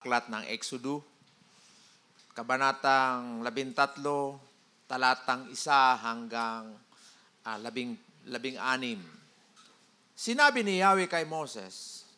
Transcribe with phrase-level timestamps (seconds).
[0.00, 1.04] Aklat ng Exodo,
[2.32, 4.00] Kabanatang 13,
[4.88, 5.60] talatang 1
[6.00, 6.72] hanggang
[7.44, 7.92] ah, labing,
[8.24, 8.96] labing anim.
[10.16, 12.08] Sinabi ni Yahweh kay Moses,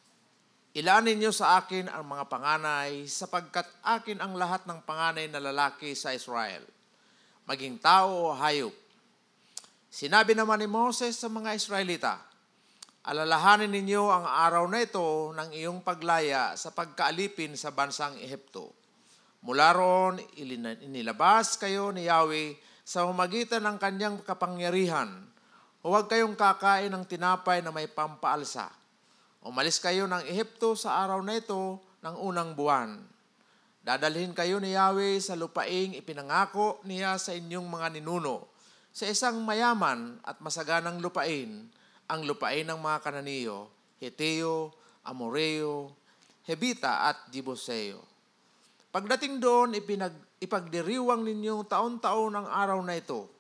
[0.78, 5.98] Ilanin niyo sa akin ang mga panganay sapagkat akin ang lahat ng panganay na lalaki
[5.98, 6.62] sa Israel,
[7.50, 8.70] maging tao o hayop.
[9.90, 12.22] Sinabi naman ni Moses sa mga Israelita,
[13.02, 18.70] Alalahanin ninyo ang araw na ito ng iyong paglaya sa pagkaalipin sa bansang Ehipto.
[19.42, 20.22] Mula roon,
[20.86, 22.54] inilabas kayo ni Yahweh
[22.86, 25.18] sa humagitan ng kanyang kapangyarihan.
[25.82, 28.70] Huwag kayong kakain ng tinapay na may pampaalsa.
[29.42, 33.02] Umalis kayo ng Ehipto sa araw na ito ng unang buwan.
[33.82, 38.46] Dadalhin kayo ni Yahweh sa lupaing ipinangako niya sa inyong mga ninuno,
[38.94, 41.66] sa isang mayaman at masaganang lupain,
[42.08, 45.94] ang lupain ng mga Kananiyo, Heteo, Amoreo,
[46.42, 48.02] Hebita at Jebuseo.
[48.92, 53.30] Pagdating doon, ipinag, ipagdiriwang ninyo taon-taon ang araw na ito.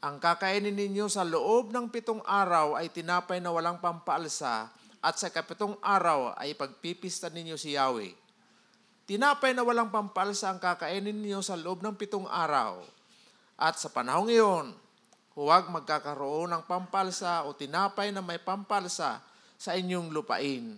[0.00, 5.32] Ang kakainin ninyo sa loob ng pitong araw ay tinapay na walang pampaalsa at sa
[5.32, 8.12] kapitong araw ay pagpipista ninyo si Yahweh.
[9.10, 12.78] Tinapay na walang pampalsa ang kakainin ninyo sa loob ng pitong araw.
[13.58, 14.70] At sa panahong iyon,
[15.40, 19.24] huwag magkakaroon ng pampalsa o tinapay na may pampalsa
[19.56, 20.76] sa inyong lupain.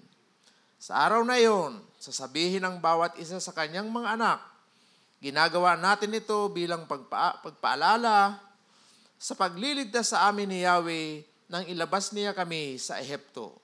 [0.78, 4.38] Sa araw na iyon, sasabihin ng bawat isa sa kanyang mga anak,
[5.18, 8.38] ginagawa natin ito bilang pagpa- pagpaalala
[9.18, 13.58] sa pagliligtas sa amin ni Yahweh nang ilabas niya kami sa Ehipto.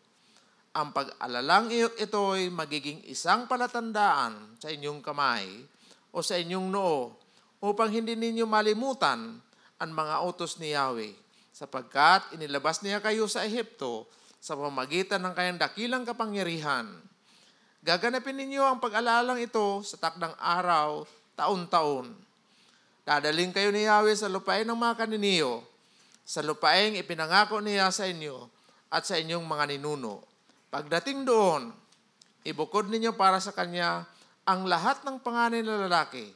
[0.74, 5.46] Ang pag-alalang ito ay magiging isang palatandaan sa inyong kamay
[6.14, 7.14] o sa inyong noo
[7.58, 9.42] upang hindi ninyo malimutan
[9.78, 11.14] ang mga utos ni Yahweh
[11.58, 14.06] sapagkat inilabas niya kayo sa Ehipto
[14.38, 16.86] sa pamagitan ng kanyang dakilang kapangyarihan.
[17.82, 21.02] Gaganapin ninyo ang pag-alalang ito sa takdang araw,
[21.34, 22.14] taon-taon.
[23.02, 25.66] Dadaling kayo ni Yahweh sa lupain ng mga kaniniyo,
[26.22, 28.46] sa lupaing ipinangako niya sa inyo
[28.90, 30.22] at sa inyong mga ninuno.
[30.68, 31.72] Pagdating doon,
[32.44, 34.04] ibukod ninyo para sa Kanya
[34.44, 36.28] ang lahat ng panganay na lalaki.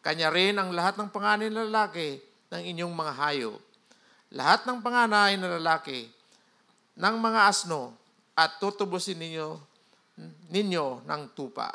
[0.00, 3.60] Kanya rin ang lahat ng panganay na lalaki ng inyong mga hayop.
[4.30, 6.06] Lahat ng panganay na lalaki
[6.98, 7.94] ng mga asno
[8.34, 9.58] at tutubusin ninyo
[10.52, 11.72] ninyo ng tupa.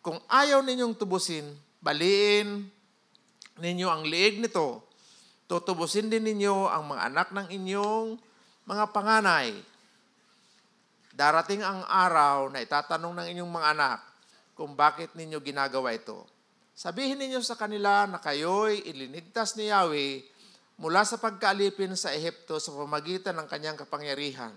[0.00, 1.44] Kung ayaw ninyong tubusin,
[1.84, 2.64] baliin
[3.60, 4.88] ninyo ang liig nito.
[5.44, 8.16] Tutubusin din ninyo ang mga anak ng inyong
[8.64, 9.52] mga panganay.
[11.12, 13.98] Darating ang araw na itatanong ng inyong mga anak
[14.56, 16.24] kung bakit ninyo ginagawa ito.
[16.80, 20.24] Sabihin ninyo sa kanila na kayo'y ilinigtas ni Yahweh
[20.80, 24.56] mula sa pagkaalipin sa Ehipto sa pamagitan ng kanyang kapangyarihan.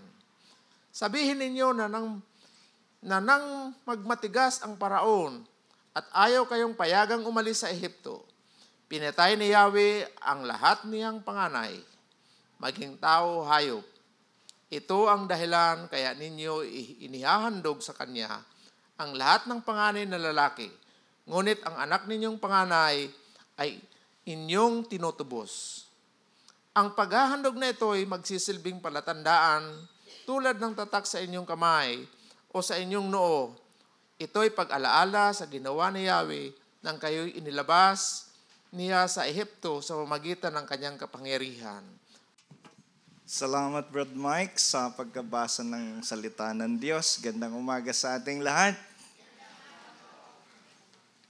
[0.96, 2.24] Sabihin ninyo na nang,
[3.04, 5.44] na nang magmatigas ang paraon
[5.92, 8.24] at ayaw kayong payagang umalis sa Ehipto,
[8.88, 11.76] pinatay ni Yahweh ang lahat niyang panganay,
[12.56, 13.84] maging tao hayop.
[14.72, 16.64] Ito ang dahilan kaya ninyo
[17.04, 18.32] inihahandog sa Kanya
[18.96, 20.83] ang lahat ng panganay na lalaki.
[21.24, 23.08] Ngunit ang anak ninyong panganay
[23.56, 23.80] ay
[24.28, 25.86] inyong tinutubos.
[26.74, 29.68] Ang paghahandog na ito ay magsisilbing palatandaan
[30.26, 32.04] tulad ng tatak sa inyong kamay
[32.50, 33.54] o sa inyong noo.
[34.18, 38.34] Ito ay pag-alaala sa ginawa ni Yahweh nang kayo'y inilabas
[38.74, 41.86] niya sa Ehipto sa pamagitan ng kanyang kapangyarihan.
[43.24, 47.18] Salamat, Brad Mike, sa pagkabasa ng salita ng Diyos.
[47.24, 48.76] Gandang umaga sa ating lahat.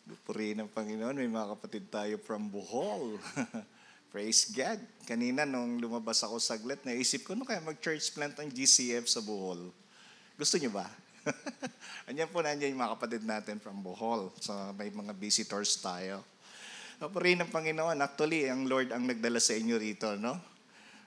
[0.04, 3.16] Puri ng Panginoon, may mga kapatid tayo from Bohol.
[4.12, 4.84] Praise God.
[5.08, 9.72] Kanina nung lumabas ako saglit, naisip ko, no kaya mag-church plant ang GCF sa Bohol?
[10.36, 10.92] Gusto niyo ba?
[12.12, 14.28] Anyan po nandiyan yung mga kapatid natin from Bohol.
[14.44, 16.20] So may mga visitors tayo.
[17.00, 20.36] Puri ng Panginoon, actually, ang Lord ang nagdala sa inyo rito, no?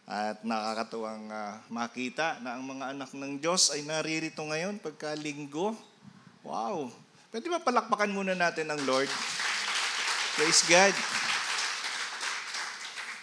[0.08, 5.76] At nakakatuwang uh, makita na ang mga anak ng Diyos ay naririto ngayon pagka linggo.
[6.44, 7.05] Wow!
[7.36, 9.12] Pwede ba palakpakan muna natin ang Lord?
[10.40, 10.96] Praise God!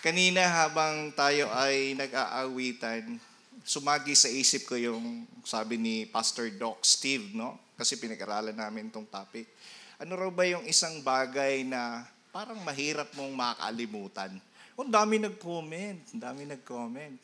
[0.06, 3.18] Kanina habang tayo ay nag-aawitan,
[3.66, 7.58] sumagi sa isip ko yung sabi ni Pastor Doc Steve, no?
[7.74, 9.50] Kasi pinag-aralan namin tong topic.
[9.98, 14.30] Ano raw ba yung isang bagay na parang mahirap mong makalimutan?
[14.78, 16.14] Ang dami nag-comment.
[16.14, 17.18] Ang dami nag-comment.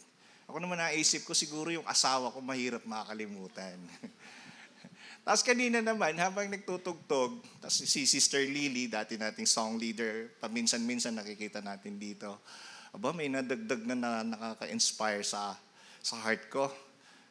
[0.50, 3.78] Ako naman naisip ko, siguro yung asawa ko mahirap makakalimutan.
[5.30, 11.62] tapos kanina naman, habang nagtutugtog, tapos si Sister Lily, dati nating song leader, paminsan-minsan nakikita
[11.62, 12.42] natin dito.
[12.90, 15.54] Aba, may nadagdag na, na nakaka-inspire sa,
[16.02, 16.66] sa heart ko.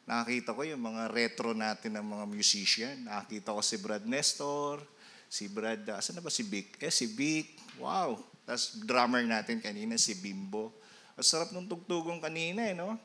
[0.07, 2.95] nakakita ko yung mga retro natin ng mga musician.
[3.03, 4.79] Nakakita ko si Brad Nestor,
[5.27, 6.79] si Brad, uh, asan na ba si Vic?
[6.79, 7.59] Eh, si Vic.
[7.83, 8.15] Wow.
[8.47, 10.71] Tapos drummer natin kanina, si Bimbo.
[11.19, 12.95] Ang sarap nung tugtugong kanina eh, no?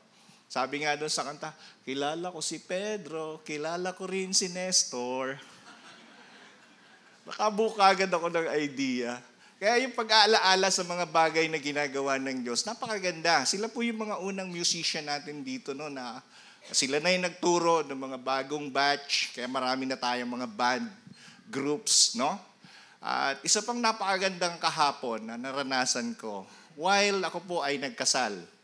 [0.55, 1.51] Sabi nga doon sa kanta,
[1.83, 5.35] kilala ko si Pedro, kilala ko rin si Nestor.
[7.27, 9.19] Nakabuka agad ako ng idea.
[9.59, 13.43] Kaya yung pag-aalaala sa mga bagay na ginagawa ng Diyos, napakaganda.
[13.43, 16.23] Sila po yung mga unang musician natin dito no, na
[16.71, 19.35] sila na yung nagturo ng mga bagong batch.
[19.35, 20.87] Kaya marami na tayong mga band
[21.51, 22.15] groups.
[22.15, 22.31] No?
[23.03, 26.47] At isa pang napakagandang kahapon na naranasan ko,
[26.79, 28.54] while ako po ay nagkasal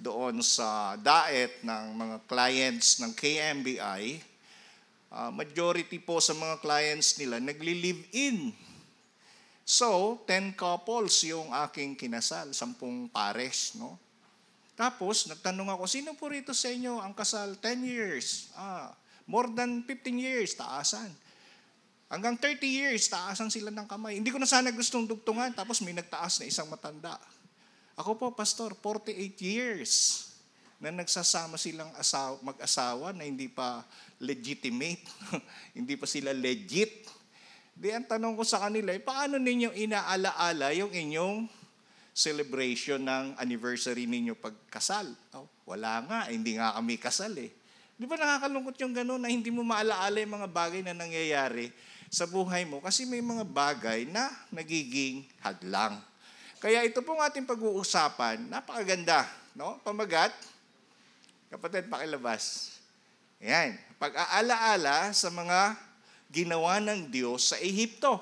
[0.00, 4.04] doon sa daet ng mga clients ng KMBI,
[5.12, 8.56] uh, majority po sa mga clients nila nagli-live in
[9.70, 13.94] So, 10 couples yung aking kinasal, sampung pares, no?
[14.74, 17.54] Tapos, nagtanong ako, sino po rito sa inyo ang kasal?
[17.54, 18.50] 10 years.
[18.58, 18.90] Ah,
[19.30, 21.06] more than 15 years, taasan.
[22.10, 24.18] Hanggang 30 years, taasan sila ng kamay.
[24.18, 27.14] Hindi ko na sana gustong dugtungan, tapos may nagtaas na isang matanda.
[28.00, 30.24] Ako po, pastor, 48 years
[30.80, 33.84] na nagsasama silang asawa, mag-asawa na hindi pa
[34.16, 35.04] legitimate,
[35.78, 37.20] hindi pa sila legit
[37.80, 41.48] Di ang tanong ko sa kanila, eh, paano ninyo inaalaala yung inyong
[42.12, 45.08] celebration ng anniversary ninyo pagkasal?
[45.32, 47.48] Oh, wala nga, hindi nga kami kasal eh.
[47.96, 51.72] Di ba nakakalungkot yung gano'n na hindi mo maalaala yung mga bagay na nangyayari
[52.12, 55.96] sa buhay mo kasi may mga bagay na nagiging hadlang.
[56.60, 59.24] Kaya ito pong ating pag-uusapan, napakaganda.
[59.56, 59.80] No?
[59.80, 60.28] Pamagat,
[61.48, 62.76] kapatid, pakilabas.
[63.40, 63.80] Yan.
[63.96, 65.72] Pag-aalaala sa mga
[66.28, 68.20] ginawa ng Diyos sa Ehipto.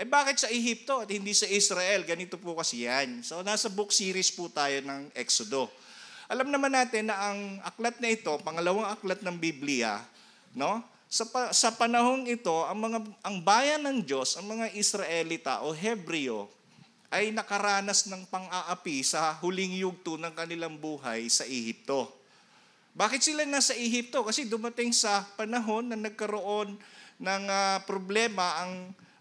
[0.00, 2.00] Eh bakit sa Ehipto at hindi sa Israel?
[2.08, 3.20] Ganito po kasi yan.
[3.20, 5.68] So nasa book series po tayo ng Exodo.
[6.32, 10.00] Alam naman natin na ang aklat na ito, pangalawang aklat ng Biblia,
[10.56, 10.80] no?
[11.06, 11.22] Sa,
[11.54, 16.55] sa panahong ito, ang mga ang bayan ng Diyos, ang mga Israelita o Hebreo
[17.10, 22.10] ay nakaranas ng pang-aapi sa huling yugto ng kanilang buhay sa Ehipto.
[22.96, 24.24] Bakit sila nasa Ehipto?
[24.24, 26.74] Kasi dumating sa panahon na nagkaroon
[27.20, 28.72] ng uh, problema ang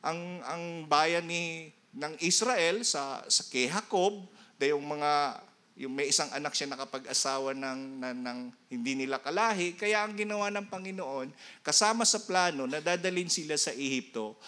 [0.06, 4.28] ang ang bayan ni ng Israel sa sa kay Jacob,
[4.60, 5.44] yung mga
[5.76, 8.40] yung may isang anak siya nakapag-asawa ng, ng, ng
[8.72, 9.76] hindi nila kalahi.
[9.76, 14.40] Kaya ang ginawa ng Panginoon, kasama sa plano na dadalhin sila sa Ehipto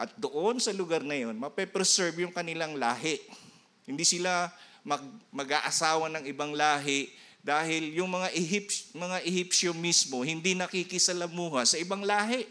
[0.00, 3.20] at doon sa lugar na yon, mape-preserve yung kanilang lahi.
[3.84, 4.48] Hindi sila
[4.80, 7.12] mag, mag-aasawa ng ibang lahi
[7.44, 12.48] dahil yung mga Egypt, mga Egyptyo mismo hindi nakikisalamuha sa ibang lahi.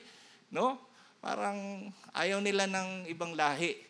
[0.54, 0.78] No?
[1.26, 3.82] Parang ayaw nila ng ibang lahi.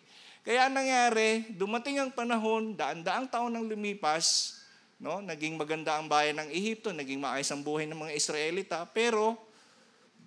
[0.48, 4.56] Kaya nangyari, dumating ang panahon, daan-daang taon nang lumipas,
[5.04, 5.20] no?
[5.20, 9.36] naging maganda ang bayan ng Ehipto, naging maayos ang buhay ng mga Israelita, pero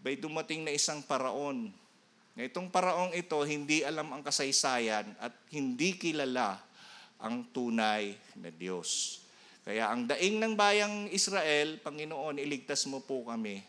[0.04, 1.72] may dumating na isang paraon.
[2.32, 6.56] Itong paraong ito, hindi alam ang kasaysayan at hindi kilala
[7.20, 9.20] ang tunay na Diyos.
[9.62, 13.62] Kaya ang daing ng bayang Israel, Panginoon, iligtas mo po kami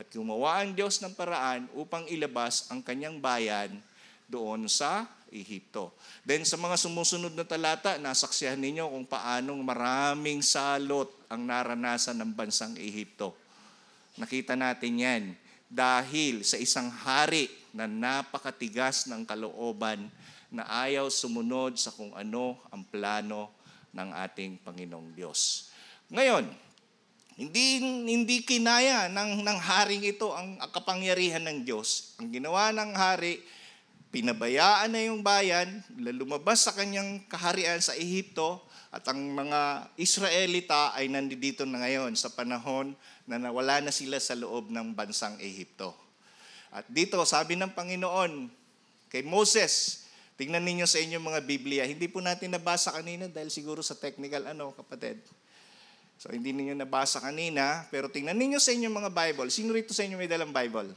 [0.00, 3.78] at gumawa ang Diyos ng paraan upang ilabas ang kanyang bayan
[4.26, 5.92] doon sa Ehipto.
[6.24, 12.32] Then sa mga sumusunod na talata, nasaksihan ninyo kung paanong maraming salot ang naranasan ng
[12.32, 13.36] bansang Ehipto.
[14.18, 15.24] Nakita natin yan
[15.70, 20.10] dahil sa isang hari na napakatigas ng kalooban
[20.50, 23.54] na ayaw sumunod sa kung ano ang plano
[23.94, 25.70] ng ating Panginoong Diyos.
[26.10, 26.50] Ngayon,
[27.38, 32.18] hindi, hindi kinaya ng, ng haring ito ang, kapangyarihan ng Diyos.
[32.18, 33.38] Ang ginawa ng hari,
[34.10, 38.58] pinabayaan na yung bayan, lumabas sa kanyang kaharian sa Ehipto,
[38.90, 42.90] at ang mga Israelita ay nandito na ngayon sa panahon
[43.22, 45.94] na nawala na sila sa loob ng bansang Ehipto.
[46.74, 48.50] At dito, sabi ng Panginoon
[49.06, 50.02] kay Moses,
[50.34, 51.82] tingnan ninyo sa inyong mga Biblia.
[51.86, 55.22] Hindi po natin nabasa kanina dahil siguro sa technical ano, kapatid.
[56.18, 59.48] So hindi ninyo nabasa kanina, pero tingnan ninyo sa inyong mga Bible.
[59.54, 60.90] Sino rito sa inyo may dalang Bible?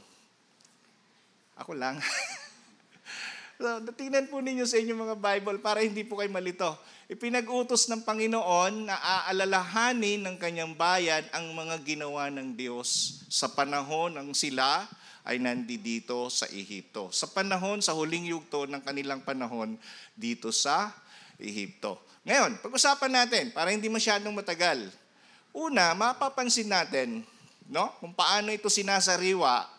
[1.62, 2.02] Ako lang.
[3.60, 6.74] so, tingnan po ninyo sa inyong mga Bible para hindi po kayo malito.
[7.06, 14.16] Ipinag-utos ng Panginoon na aalalahanin ng kanyang bayan ang mga ginawa ng Diyos sa panahon
[14.16, 14.88] ng sila
[15.24, 17.08] ay nandito sa Ehipto.
[17.12, 19.76] Sa panahon, sa huling yugto ng kanilang panahon
[20.12, 20.92] dito sa
[21.40, 22.00] Ehipto.
[22.24, 24.88] Ngayon, pag-usapan natin, para hindi masyadong matagal,
[25.54, 27.22] Una, mapapansin natin
[27.70, 29.70] no, kung paano ito sinasariwa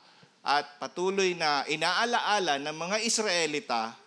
[0.46, 3.98] at patuloy na inaalaala ng mga Israelita.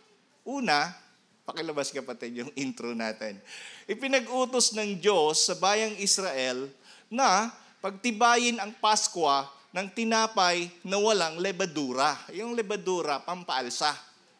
[0.47, 0.95] Una,
[1.42, 3.42] pakilabas kapatid yung intro natin.
[3.90, 6.71] Ipinag-utos ng Diyos sa bayang Israel
[7.11, 7.50] na
[7.83, 12.14] pagtibayin ang Paskwa ng tinapay na walang lebadura.
[12.30, 13.90] Yung lebadura, pampaalsa.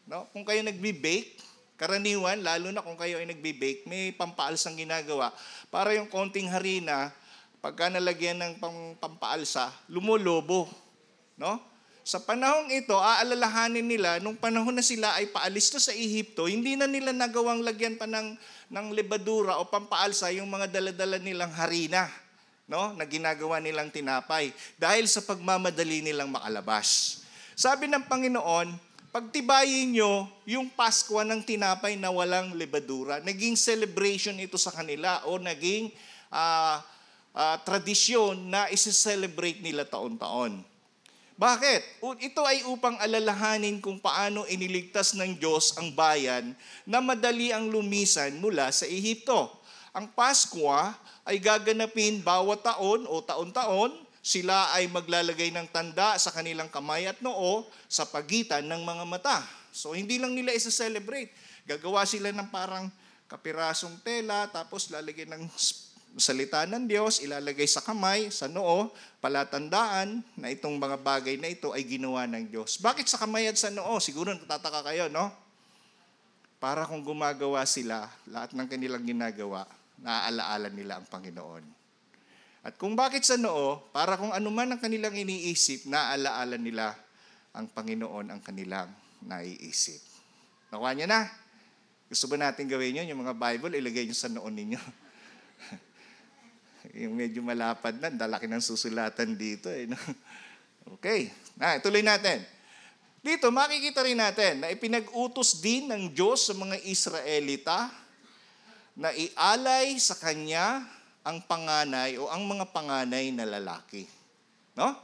[0.07, 0.31] No?
[0.31, 1.35] Kung kayo nagbi-bake,
[1.75, 5.35] karaniwan, lalo na kung kayo ay nagbi-bake, may pampaalsang ginagawa.
[5.69, 7.11] Para yung konting harina,
[7.59, 10.71] pagka nalagyan ng pam- pampaalsa, lumulobo.
[11.35, 11.68] No?
[12.09, 16.73] Sa panahong ito, aalalahanin nila, nung panahon na sila ay paalis na sa Ehipto, hindi
[16.73, 18.33] na nila nagawang lagyan pa ng,
[18.73, 22.09] ng lebadura o pampaalsa yung mga daladala nilang harina
[22.65, 27.21] no, na ginagawa nilang tinapay dahil sa pagmamadali nilang makalabas.
[27.53, 28.73] Sabi ng Panginoon,
[29.13, 33.21] pagtibayin nyo yung Paskwa ng tinapay na walang lebadura.
[33.21, 35.93] Naging celebration ito sa kanila o naging
[36.33, 36.81] ah,
[37.37, 40.78] ah, tradisyon na isi-celebrate nila taon-taon.
[41.39, 42.03] Bakit?
[42.03, 46.51] Ito ay upang alalahanin kung paano iniligtas ng Diyos ang bayan
[46.83, 49.47] na madali ang lumisan mula sa Ehipto.
[49.95, 53.95] Ang Paskwa ay gaganapin bawat taon o taon-taon.
[54.19, 59.39] Sila ay maglalagay ng tanda sa kanilang kamay at noo sa pagitan ng mga mata.
[59.71, 61.31] So hindi lang nila isa-celebrate.
[61.71, 62.91] Gagawa sila ng parang
[63.31, 65.47] kapirasong tela, tapos lalagyan ng
[66.17, 68.89] salita ng Diyos, ilalagay sa kamay, sa noo,
[69.21, 72.81] palatandaan na itong mga bagay na ito ay ginawa ng Diyos.
[72.81, 74.01] Bakit sa kamay at sa noo?
[74.01, 75.29] Siguro natataka kayo, no?
[76.59, 79.69] Para kung gumagawa sila, lahat ng kanilang ginagawa,
[80.03, 81.65] naaalaala nila ang Panginoon.
[82.67, 86.99] At kung bakit sa noo, para kung ano man ang kanilang iniisip, naaalaala nila
[87.55, 88.91] ang Panginoon ang kanilang
[89.23, 90.03] naiisip.
[90.75, 91.21] Nakuha niya na?
[92.09, 93.09] Gusto ba natin gawin yun?
[93.15, 94.81] Yung mga Bible, ilagay niyo sa noon ninyo.
[96.99, 99.71] yung medyo malapad na, dalaki ng susulatan dito.
[99.71, 99.99] Eh, no?
[100.89, 101.29] Okay,
[101.61, 102.41] na, tuloy natin.
[103.21, 107.93] Dito, makikita rin natin na ipinag-utos din ng Diyos sa mga Israelita
[108.97, 110.81] na ialay sa Kanya
[111.21, 114.09] ang panganay o ang mga panganay na lalaki.
[114.73, 114.97] No?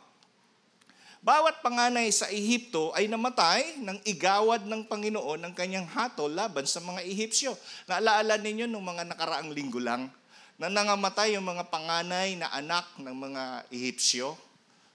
[1.21, 6.81] Bawat panganay sa Ehipto ay namatay ng igawad ng Panginoon ng kanyang hatol laban sa
[6.81, 7.53] mga Ehipsyo.
[7.85, 10.09] Naalaala ninyo nung mga nakaraang linggo lang
[10.55, 13.43] na nangamatay yung mga panganay na anak ng mga
[13.75, 14.39] Ehipsyo.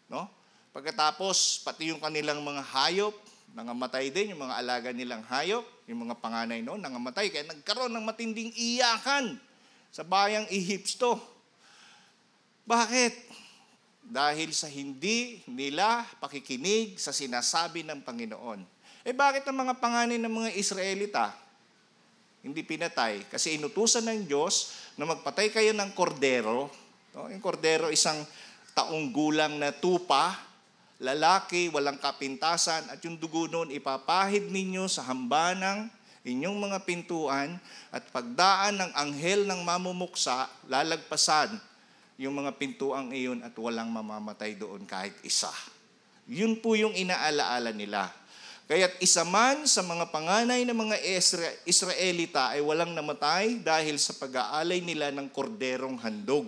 [0.08, 0.32] No?
[0.72, 3.16] Pagkatapos, pati yung kanilang mga hayop,
[3.52, 7.28] nangamatay din yung mga alaga nilang hayop, yung mga panganay noon, nangamatay.
[7.28, 9.36] Kaya nagkaroon ng matinding iyakan
[9.92, 11.20] sa bayang Ehipto.
[12.64, 13.28] Bakit?
[14.10, 18.64] Dahil sa hindi nila pakikinig sa sinasabi ng Panginoon.
[19.04, 21.36] Eh bakit ang mga panganay ng mga Israelita
[22.40, 23.28] hindi pinatay?
[23.28, 26.68] Kasi inutusan ng Diyos na magpatay kayo ng kordero.
[27.16, 27.32] No?
[27.32, 28.20] Yung kordero isang
[28.76, 30.36] taong gulang na tupa,
[31.00, 35.88] lalaki, walang kapintasan, at yung dugo noon ipapahid ninyo sa hambanang
[36.28, 37.56] inyong mga pintuan
[37.96, 41.56] at pagdaan ng anghel ng mamumuksa, lalagpasan
[42.20, 45.50] yung mga pintuang iyon at walang mamamatay doon kahit isa.
[46.28, 48.12] Yun po yung inaalaala nila.
[48.70, 54.14] Kaya't isa man sa mga panganay ng mga Isra- Israelita ay walang namatay dahil sa
[54.14, 56.46] pag-aalay nila ng korderong handog.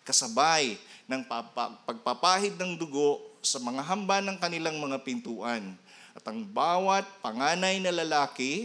[0.00, 5.76] Kasabay ng papa- pagpapahid ng dugo sa mga hamba ng kanilang mga pintuan.
[6.16, 8.64] At ang bawat panganay na lalaki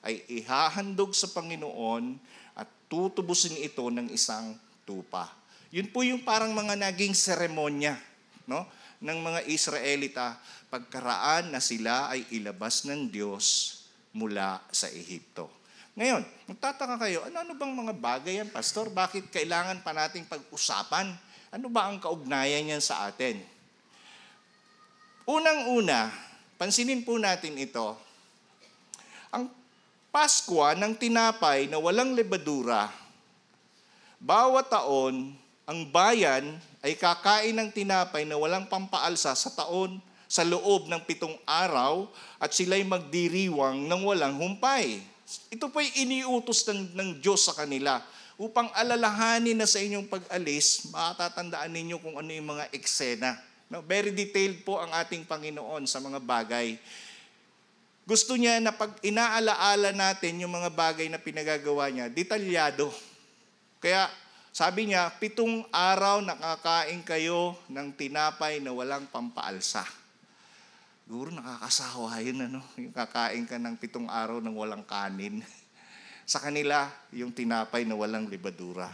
[0.00, 2.16] ay ihahandog sa Panginoon
[2.56, 4.56] at tutubusin ito ng isang
[4.88, 5.28] tupa.
[5.68, 8.00] Yun po yung parang mga naging seremonya
[8.48, 8.64] no,
[9.04, 10.40] ng mga Israelita
[10.74, 13.78] pagkaraan na sila ay ilabas ng Diyos
[14.10, 15.46] mula sa Ehipto.
[15.94, 18.90] Ngayon, magtataka kayo, ano-ano bang mga bagay yan, Pastor?
[18.90, 21.14] Bakit kailangan pa nating pag-usapan?
[21.54, 23.38] Ano ba ang kaugnayan yan sa atin?
[25.30, 26.10] Unang-una,
[26.58, 27.94] pansinin po natin ito,
[29.30, 29.46] ang
[30.10, 32.86] Paskwa ng tinapay na walang lebadura,
[34.18, 35.34] bawat taon,
[35.66, 39.98] ang bayan ay kakain ng tinapay na walang pampaalsa sa taon
[40.34, 42.10] sa loob ng pitong araw
[42.42, 44.98] at sila'y magdiriwang ng walang humpay.
[45.46, 48.02] Ito po'y iniutos ng, ng Diyos sa kanila
[48.34, 53.38] upang alalahanin na sa inyong pag-alis, matatandaan ninyo kung ano yung mga eksena.
[53.70, 56.82] No, very detailed po ang ating Panginoon sa mga bagay.
[58.02, 62.90] Gusto niya na pag inaalaala natin yung mga bagay na pinagagawa niya, detalyado.
[63.78, 64.10] Kaya
[64.50, 70.03] sabi niya, pitong araw nakakain kayo ng tinapay na walang pampaalsa.
[71.04, 72.64] Siguro nakakasawa yun, ano?
[72.80, 75.44] Yung kakain ka ng pitong araw ng walang kanin.
[76.32, 78.88] Sa kanila, yung tinapay na walang libadura.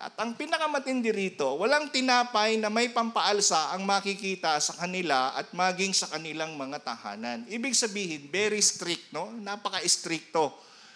[0.00, 5.92] At ang pinakamatindi rito, walang tinapay na may pampaalsa ang makikita sa kanila at maging
[5.92, 7.44] sa kanilang mga tahanan.
[7.44, 9.36] Ibig sabihin, very strict, no?
[9.36, 10.48] Napaka-stricto.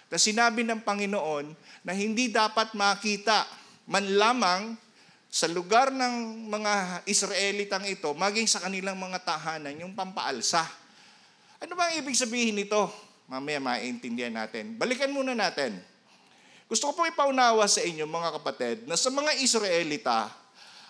[0.09, 1.53] Na sinabi ng Panginoon
[1.85, 3.45] na hindi dapat makita
[3.85, 4.63] man lamang
[5.29, 10.65] sa lugar ng mga Israelitang ito, maging sa kanilang mga tahanan, yung pampaalsa.
[11.61, 12.89] Ano ba ang ibig sabihin nito?
[13.29, 14.81] Mamaya maintindihan natin.
[14.81, 15.77] Balikan muna natin.
[16.65, 20.33] Gusto ko pong ipaunawa sa inyo, mga kapatid, na sa mga Israelita,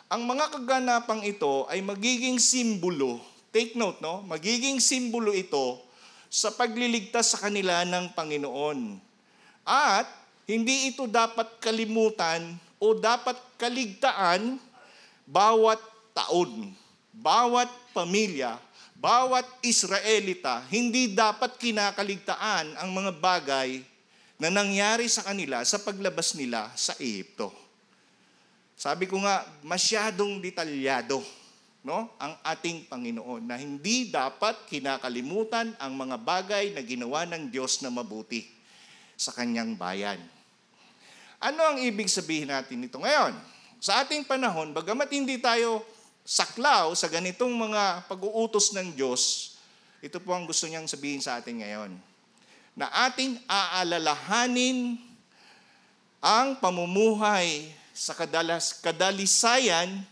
[0.07, 3.19] ang mga kaganapang ito ay magiging simbolo.
[3.51, 4.23] Take note, no?
[4.23, 5.83] Magiging simbolo ito
[6.31, 9.03] sa pagliligtas sa kanila ng Panginoon.
[9.67, 10.07] At
[10.47, 14.59] hindi ito dapat kalimutan o dapat kaligtaan
[15.29, 15.83] bawat
[16.17, 16.73] taon,
[17.13, 18.57] bawat pamilya,
[18.99, 23.85] bawat Israelita, hindi dapat kinakaligtaan ang mga bagay
[24.39, 27.51] na nangyari sa kanila sa paglabas nila sa Ehipto.
[28.79, 31.19] Sabi ko nga, masyadong detalyado
[31.83, 37.83] no, ang ating Panginoon na hindi dapat kinakalimutan ang mga bagay na ginawa ng Diyos
[37.83, 38.47] na mabuti
[39.19, 40.23] sa kanyang bayan.
[41.39, 43.31] Ano ang ibig sabihin natin nito ngayon?
[43.79, 45.87] Sa ating panahon, bagamat hindi tayo
[46.27, 49.55] saklaw sa ganitong mga pag-uutos ng Diyos,
[50.03, 51.95] ito po ang gusto niyang sabihin sa atin ngayon.
[52.75, 54.99] Na ating aalalahanin
[56.19, 60.03] ang pamumuhay sa kadalas, kadalisayan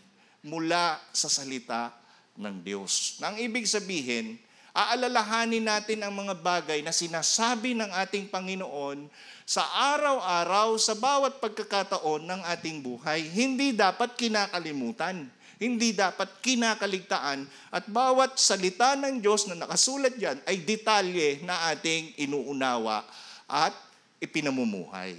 [0.46, 1.90] mula sa salita
[2.38, 3.18] ng Diyos.
[3.18, 4.38] Na ang ibig sabihin,
[4.70, 9.10] aalalahanin natin ang mga bagay na sinasabi ng ating Panginoon
[9.46, 9.62] sa
[9.94, 13.30] araw-araw, sa bawat pagkakataon ng ating buhay.
[13.30, 15.30] Hindi dapat kinakalimutan.
[15.62, 17.46] Hindi dapat kinakaligtaan.
[17.70, 23.06] At bawat salita ng Diyos na nakasulat dyan ay detalye na ating inuunawa
[23.46, 23.72] at
[24.18, 25.14] ipinamumuhay.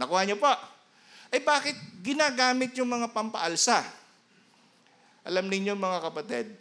[0.00, 0.50] Nakuha niyo po?
[1.28, 3.84] Eh bakit ginagamit yung mga pampaalsa?
[5.28, 6.56] Alam ninyo mga kapatid,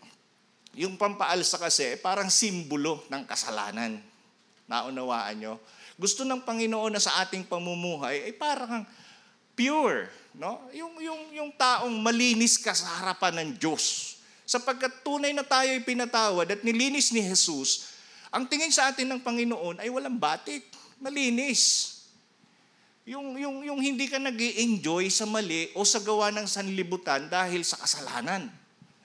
[0.76, 3.96] yung pampaalsa kasi parang simbolo ng kasalanan.
[4.68, 5.56] Naunawaan nyo?
[6.02, 8.82] Gusto ng Panginoon na sa ating pamumuhay ay parang
[9.54, 10.58] pure, no?
[10.74, 14.18] Yung yung yung taong malinis ka sa harapan ng Diyos.
[14.50, 17.94] Sapagkat tunay na tayo ay pinatawad at nilinis ni Jesus,
[18.34, 20.66] ang tingin sa atin ng Panginoon ay walang batik,
[20.98, 21.94] malinis.
[23.06, 27.62] Yung, yung, yung hindi ka nag enjoy sa mali o sa gawa ng sanlibutan dahil
[27.62, 28.50] sa kasalanan.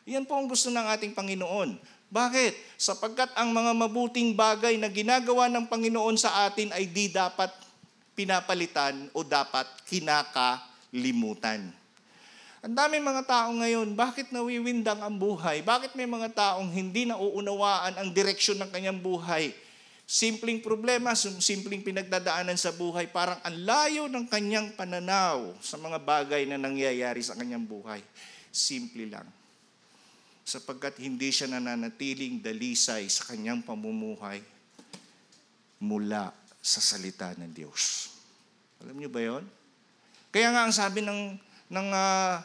[0.09, 1.77] Yan po ang gusto ng ating Panginoon.
[2.07, 2.79] Bakit?
[2.79, 7.51] Sapagkat ang mga mabuting bagay na ginagawa ng Panginoon sa atin ay di dapat
[8.15, 11.67] pinapalitan o dapat kinakalimutan.
[12.67, 15.63] Ang daming mga tao ngayon, bakit nawiwindang ang buhay?
[15.63, 19.55] Bakit may mga taong hindi nauunawaan ang direksyon ng kanyang buhay?
[20.07, 26.43] Simpleng problema, simpleng pinagdadaanan sa buhay, parang ang layo ng kanyang pananaw sa mga bagay
[26.47, 27.99] na nangyayari sa kanyang buhay.
[28.51, 29.27] Simple lang
[30.47, 34.39] sapagkat hindi siya nananatiling dalisay sa kanyang pamumuhay
[35.83, 36.31] mula
[36.63, 38.15] sa salita ng Diyos.
[38.79, 39.43] Alam niyo ba yon?
[40.31, 41.35] Kaya nga ang sabi ng,
[41.67, 42.39] ng, uh,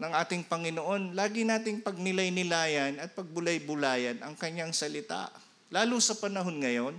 [0.00, 5.28] ng ating Panginoon, lagi nating pagnilay-nilayan at pagbulay-bulayan ang kanyang salita.
[5.68, 6.96] Lalo sa panahon ngayon,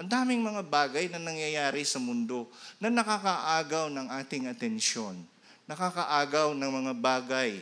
[0.00, 2.48] ang daming mga bagay na nangyayari sa mundo
[2.80, 5.20] na nakakaagaw ng ating atensyon.
[5.68, 7.60] Nakakaagaw ng mga bagay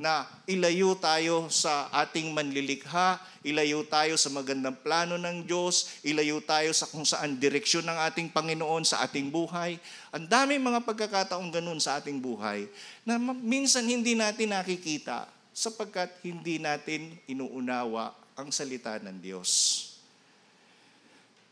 [0.00, 6.72] na ilayo tayo sa ating manlilikha, ilayo tayo sa magandang plano ng Diyos, ilayo tayo
[6.72, 9.76] sa kung saan direksyon ng ating Panginoon sa ating buhay.
[10.16, 12.64] Ang dami mga pagkakataong ganun sa ating buhay
[13.04, 19.84] na minsan hindi natin nakikita sapagkat hindi natin inuunawa ang salita ng Diyos.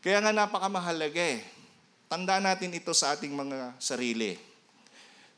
[0.01, 1.45] Kaya nga napakamahalaga eh.
[2.09, 4.48] Tanda natin ito sa ating mga sarili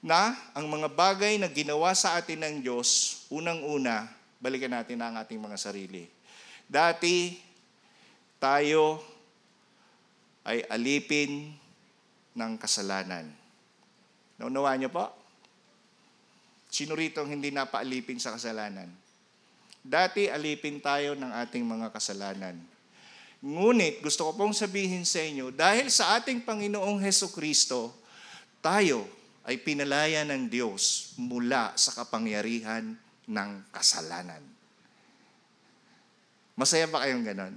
[0.02, 4.10] na ang mga bagay na ginawa sa atin ng Diyos, unang-una,
[4.42, 6.10] balikan natin ang ating mga sarili.
[6.66, 7.38] Dati,
[8.42, 8.98] tayo
[10.42, 11.54] ay alipin
[12.34, 13.30] ng kasalanan.
[14.42, 15.06] Naunawaan niyo po?
[16.74, 18.90] Sino rito ang hindi napaalipin sa kasalanan?
[19.86, 22.58] Dati, alipin tayo ng ating mga kasalanan.
[23.42, 27.94] Ngunit, gusto ko pong sabihin sa inyo, dahil sa ating Panginoong Heso Kristo,
[28.66, 32.94] tayo ay pinalaya ng Diyos mula sa kapangyarihan
[33.26, 34.44] ng kasalanan.
[36.54, 37.56] Masaya ba kayong ganon?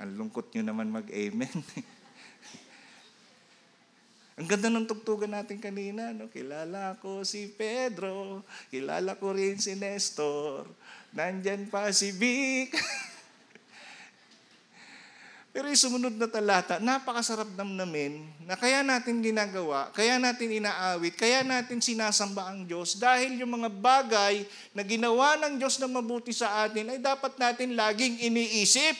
[0.00, 1.52] Ang lungkot nyo naman mag-amen.
[4.40, 6.16] Ang ganda ng tugtugan natin kanina.
[6.16, 6.32] No?
[6.32, 8.40] Kilala ko si Pedro.
[8.72, 10.64] Kilala ko rin si Nestor.
[11.12, 12.72] Nandyan pa si Vic.
[15.50, 21.42] Pero yung sumunod na talata, napakasarap namnamin na kaya natin ginagawa, kaya natin inaawit, kaya
[21.42, 26.62] natin sinasamba ang Diyos dahil yung mga bagay na ginawa ng Diyos na mabuti sa
[26.62, 28.94] atin ay dapat natin laging iniisip.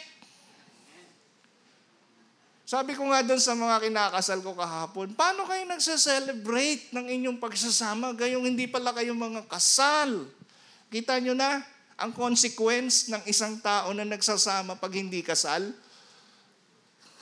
[2.66, 8.10] Sabi ko nga doon sa mga kinakasal ko kahapon, paano kayo nagsa-celebrate ng inyong pagsasama
[8.18, 10.26] gayong hindi pala kayo mga kasal?
[10.90, 11.62] Kita nyo na
[11.94, 15.70] ang consequence ng isang tao na nagsasama pag hindi kasal?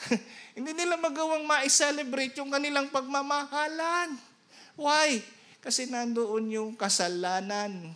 [0.56, 4.14] hindi nila magawang ma-celebrate yung kanilang pagmamahalan.
[4.78, 5.22] Why?
[5.58, 7.92] Kasi nandoon yung kasalanan.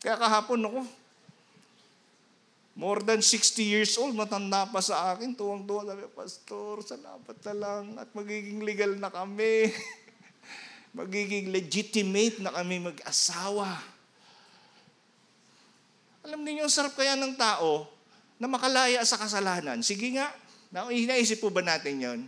[0.00, 0.80] Kaya kahapon ako,
[2.72, 7.84] more than 60 years old, matanda pa sa akin, tuwang-tuwa, sabi, Pastor, salamat na lang
[8.00, 9.68] at magiging legal na kami.
[10.96, 13.78] magiging legitimate na kami mag-asawa.
[16.24, 17.99] Alam niyo, sarap kaya ng tao
[18.40, 19.84] na makalaya sa kasalanan.
[19.84, 20.32] Sige nga,
[20.72, 22.20] naisip po ba natin yon?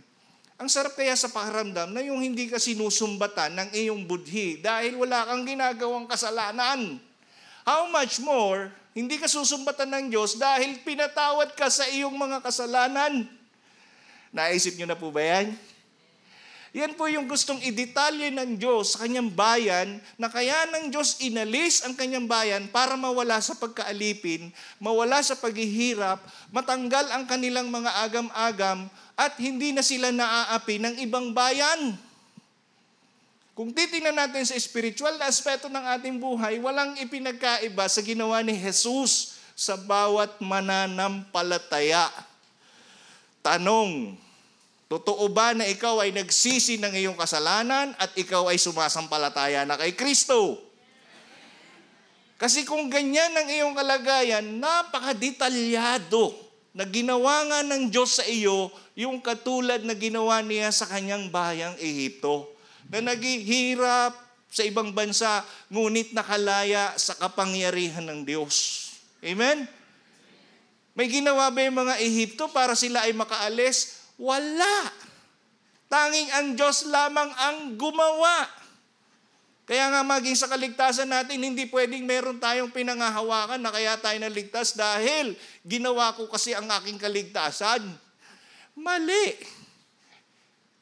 [0.61, 5.25] Ang sarap kaya sa pakiramdam na yung hindi ka sinusumbatan ng iyong budhi dahil wala
[5.25, 7.01] kang ginagawang kasalanan.
[7.65, 13.25] How much more, hindi ka susumbatan ng Diyos dahil pinatawad ka sa iyong mga kasalanan.
[14.29, 15.57] Naisip nyo na po ba yan?
[16.73, 21.85] Yan po yung gustong idetalye ng Diyos sa kanyang bayan na kaya ng Diyos inalis
[21.85, 24.49] ang kanyang bayan para mawala sa pagkaalipin,
[24.81, 26.17] mawala sa paghihirap,
[26.49, 31.93] matanggal ang kanilang mga agam-agam at hindi na sila naaapi ng ibang bayan.
[33.53, 38.57] Kung titingnan natin sa spiritual na aspeto ng ating buhay, walang ipinagkaiba sa ginawa ni
[38.57, 42.09] Jesus sa bawat mananampalataya.
[43.45, 44.17] Tanong,
[44.93, 49.97] totoo ba na ikaw ay nagsisi ng iyong kasalanan at ikaw ay sumasampalataya na kay
[49.97, 50.61] Kristo?
[52.37, 56.37] Kasi kung ganyan ang iyong kalagayan, napakadetalyado
[56.77, 61.73] na ginawa nga ng Diyos sa iyo yung katulad na ginawa niya sa kanyang bayang
[61.81, 62.53] Ehipto
[62.85, 64.13] na naghihirap
[64.53, 65.41] sa ibang bansa,
[65.73, 68.85] ngunit nakalaya sa kapangyarihan ng Diyos.
[69.25, 69.65] Amen?
[70.93, 74.02] May ginawa ba yung mga Ehipto para sila ay makaalis?
[74.23, 74.87] Wala.
[75.91, 78.47] Tanging ang Diyos lamang ang gumawa.
[79.67, 84.75] Kaya nga maging sa kaligtasan natin, hindi pwedeng meron tayong pinangahawakan na kaya tayo naligtas
[84.75, 87.83] dahil ginawa ko kasi ang aking kaligtasan.
[88.75, 89.39] Mali.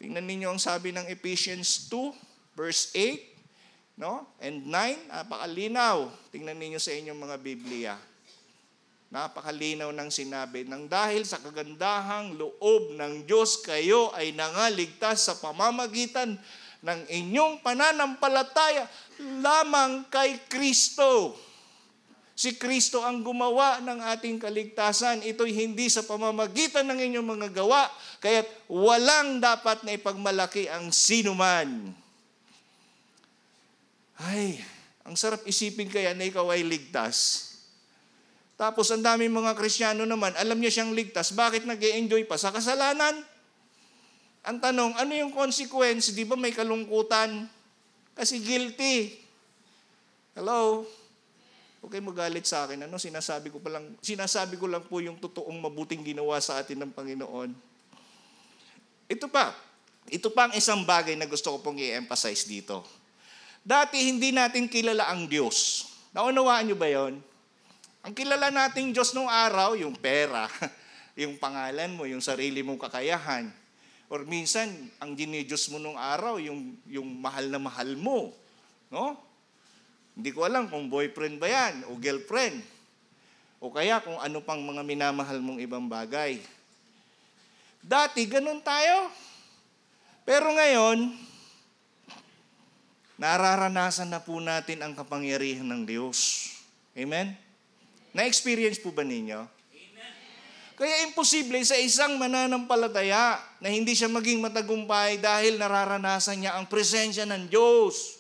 [0.02, 4.26] Tingnan ninyo ang sabi ng Ephesians 2, verse 8 no?
[4.42, 5.14] and 9.
[5.14, 6.10] Napakalinaw.
[6.34, 7.94] Tingnan ninyo sa inyong mga Biblia.
[9.12, 16.40] Napakalinaw ng sinabi, nang dahil sa kagandahang loob ng Diyos kayo ay nangaligtas sa pamamagitan
[16.80, 18.88] ng inyong pananampalataya
[19.44, 21.36] lamang kay Kristo.
[22.40, 25.28] Si Kristo ang gumawa ng ating kaligtasan.
[25.28, 27.92] Ito'y hindi sa pamamagitan ng inyong mga gawa,
[28.24, 31.92] kaya't walang dapat na ipagmalaki ang sinuman.
[34.24, 34.64] Ay,
[35.04, 37.51] ang sarap isipin kaya na ikaw ay ligtas.
[38.62, 42.54] Tapos ang daming mga Kristiyano naman, alam niya siyang ligtas, bakit nag enjoy pa sa
[42.54, 43.26] kasalanan?
[44.46, 46.14] Ang tanong, ano yung consequence?
[46.14, 47.50] Di ba may kalungkutan?
[48.14, 49.18] Kasi guilty.
[50.38, 50.86] Hello?
[51.82, 52.86] Okay mo galit sa akin.
[52.86, 56.86] Ano sinasabi ko pa lang, sinasabi ko lang po yung totoong mabuting ginawa sa atin
[56.86, 57.50] ng Panginoon.
[59.10, 59.58] Ito pa,
[60.06, 62.86] ito pa ang isang bagay na gusto ko pong i-emphasize dito.
[63.66, 65.90] Dati hindi natin kilala ang Diyos.
[66.14, 67.31] Naunawaan niyo ba yon?
[68.02, 70.50] Ang kilala nating Diyos nung araw, yung pera,
[71.22, 73.54] yung pangalan mo, yung sarili mong kakayahan.
[74.10, 78.34] Or minsan, ang dinidiyos mo nung araw, yung, yung mahal na mahal mo.
[78.90, 79.16] No?
[80.18, 82.60] Hindi ko alam kung boyfriend ba yan o girlfriend.
[83.62, 86.42] O kaya kung ano pang mga minamahal mong ibang bagay.
[87.86, 89.14] Dati, ganun tayo.
[90.26, 91.14] Pero ngayon,
[93.22, 96.50] nararanasan na po natin ang kapangyarihan ng Diyos.
[96.98, 97.51] Amen?
[98.12, 99.62] Na-experience po ba ninyo?
[100.82, 107.22] Kaya imposible sa isang mananampalataya na hindi siya maging matagumpay dahil nararanasan niya ang presensya
[107.30, 108.18] ng Diyos.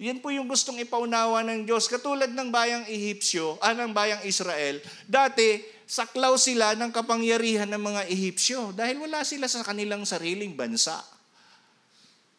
[0.00, 1.84] Yan po yung gustong ipaunawa ng Diyos.
[1.86, 8.02] Katulad ng bayang Ehipsyo, ah, ng bayang Israel, dati saklaw sila ng kapangyarihan ng mga
[8.08, 10.96] Ehipsyo dahil wala sila sa kanilang sariling bansa.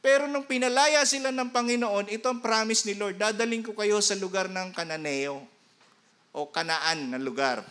[0.01, 4.17] Pero nung pinalaya sila ng Panginoon, ito ang promise ni Lord, dadaling ko kayo sa
[4.17, 5.54] lugar ng Kananeo
[6.35, 7.63] o Kanaan na lugar.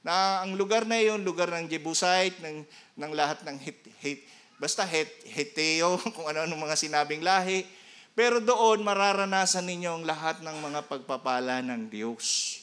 [0.00, 2.64] Na ang lugar na iyon, lugar ng Jebusite, ng,
[2.96, 4.20] ng lahat ng hit, hit,
[4.56, 7.68] basta het, Heteo, kung ano-ano mga sinabing lahi,
[8.16, 12.60] pero doon, mararanasan ninyo ang lahat ng mga pagpapala ng Diyos.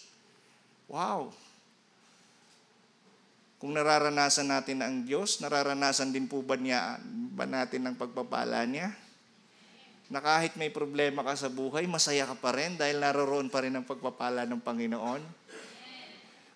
[0.90, 1.34] Wow!
[3.60, 7.02] Kung nararanasan natin ang Diyos, nararanasan din po ba, niya,
[7.34, 8.94] ba natin ang pagpapala niya?
[10.10, 13.78] Na kahit may problema ka sa buhay, masaya ka pa rin dahil naroon pa rin
[13.78, 15.22] ang pagpapala ng Panginoon?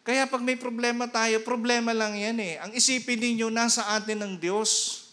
[0.04, 2.60] Kaya pag may problema tayo, problema lang yan eh.
[2.60, 5.06] Ang isipin ninyo, nasa atin ng Diyos.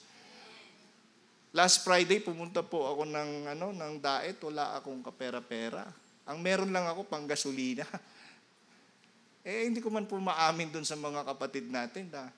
[1.54, 4.40] Last Friday, pumunta po ako ng, ano, ng diet.
[4.42, 5.86] Wala akong kapera-pera.
[6.26, 7.86] Ang meron lang ako, pang gasolina.
[9.40, 12.28] Eh, hindi ko man po maamin dun sa mga kapatid natin na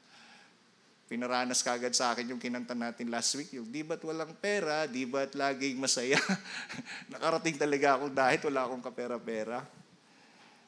[1.12, 3.53] pinaranas kagad sa akin yung kinanta natin last week.
[3.53, 4.88] Yung, di ba't walang pera?
[4.88, 6.16] Di ba't laging masaya?
[7.12, 9.61] Nakarating talaga ako dahil wala akong kapera-pera.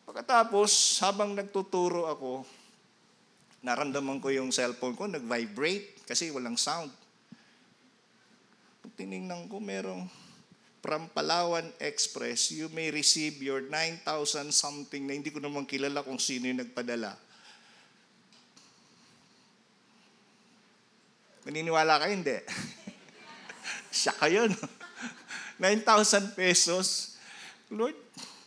[0.05, 2.45] Pagkatapos, habang nagtuturo ako,
[3.65, 6.93] naramdaman ko yung cellphone ko, nag-vibrate kasi walang sound.
[8.85, 10.05] Pag tinignan ko, merong
[10.85, 16.21] from Palawan Express, you may receive your 9,000 something na hindi ko naman kilala kung
[16.21, 17.17] sino yung nagpadala.
[21.45, 22.13] Maniniwala kayo?
[22.17, 22.39] Hindi.
[24.01, 24.57] Siya kayo, no?
[25.61, 27.17] 9,000 pesos.
[27.71, 27.95] Lord,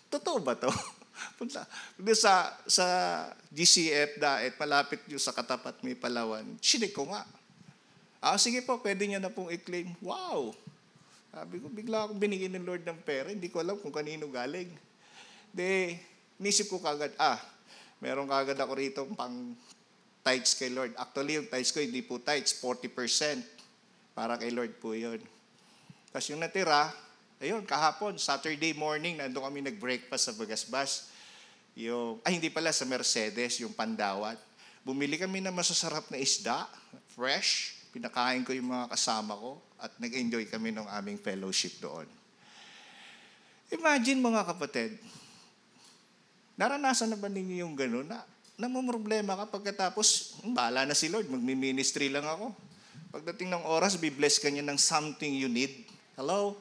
[0.10, 0.70] totoo ba to?
[1.40, 1.64] Punta.
[2.18, 2.86] Sa, sa
[3.54, 6.46] GCF Daet, malapit yung sa katapat may Palawan.
[6.60, 7.24] Sinig ko nga.
[8.18, 9.94] Ah, sige po, pwede niya na pong i-claim.
[10.02, 10.58] Wow!
[11.30, 13.30] Sabi ko, bigla akong binigyan ng Lord ng pera.
[13.30, 14.74] Hindi ko alam kung kanino galing.
[15.54, 16.02] De,
[16.42, 17.38] nisip ko kagad, ah,
[18.02, 19.54] meron kagad ako rito pang
[20.28, 20.92] tithes kay Lord.
[21.00, 23.40] Actually, yung tithes ko, hindi po tithes, 40%.
[24.12, 25.24] Para kay Lord po yun.
[26.12, 26.92] Tapos yung natira,
[27.40, 31.16] ayun, kahapon, Saturday morning, nandun kami nag-breakfast sa Bagasbas.
[31.80, 34.36] Yung, ay, hindi pala, sa Mercedes, yung pandawat.
[34.84, 36.68] Bumili kami ng masasarap na isda,
[37.16, 37.80] fresh.
[37.96, 42.10] Pinakain ko yung mga kasama ko at nag-enjoy kami ng aming fellowship doon.
[43.72, 44.98] Imagine mga kapatid,
[46.58, 48.24] naranasan na ba ninyo yung gano'n na
[48.58, 52.58] namumroblema ka pagkatapos, bahala na si Lord, magmi-ministry lang ako.
[53.14, 55.86] Pagdating ng oras, be-bless ka niya ng something you need.
[56.18, 56.58] Hello?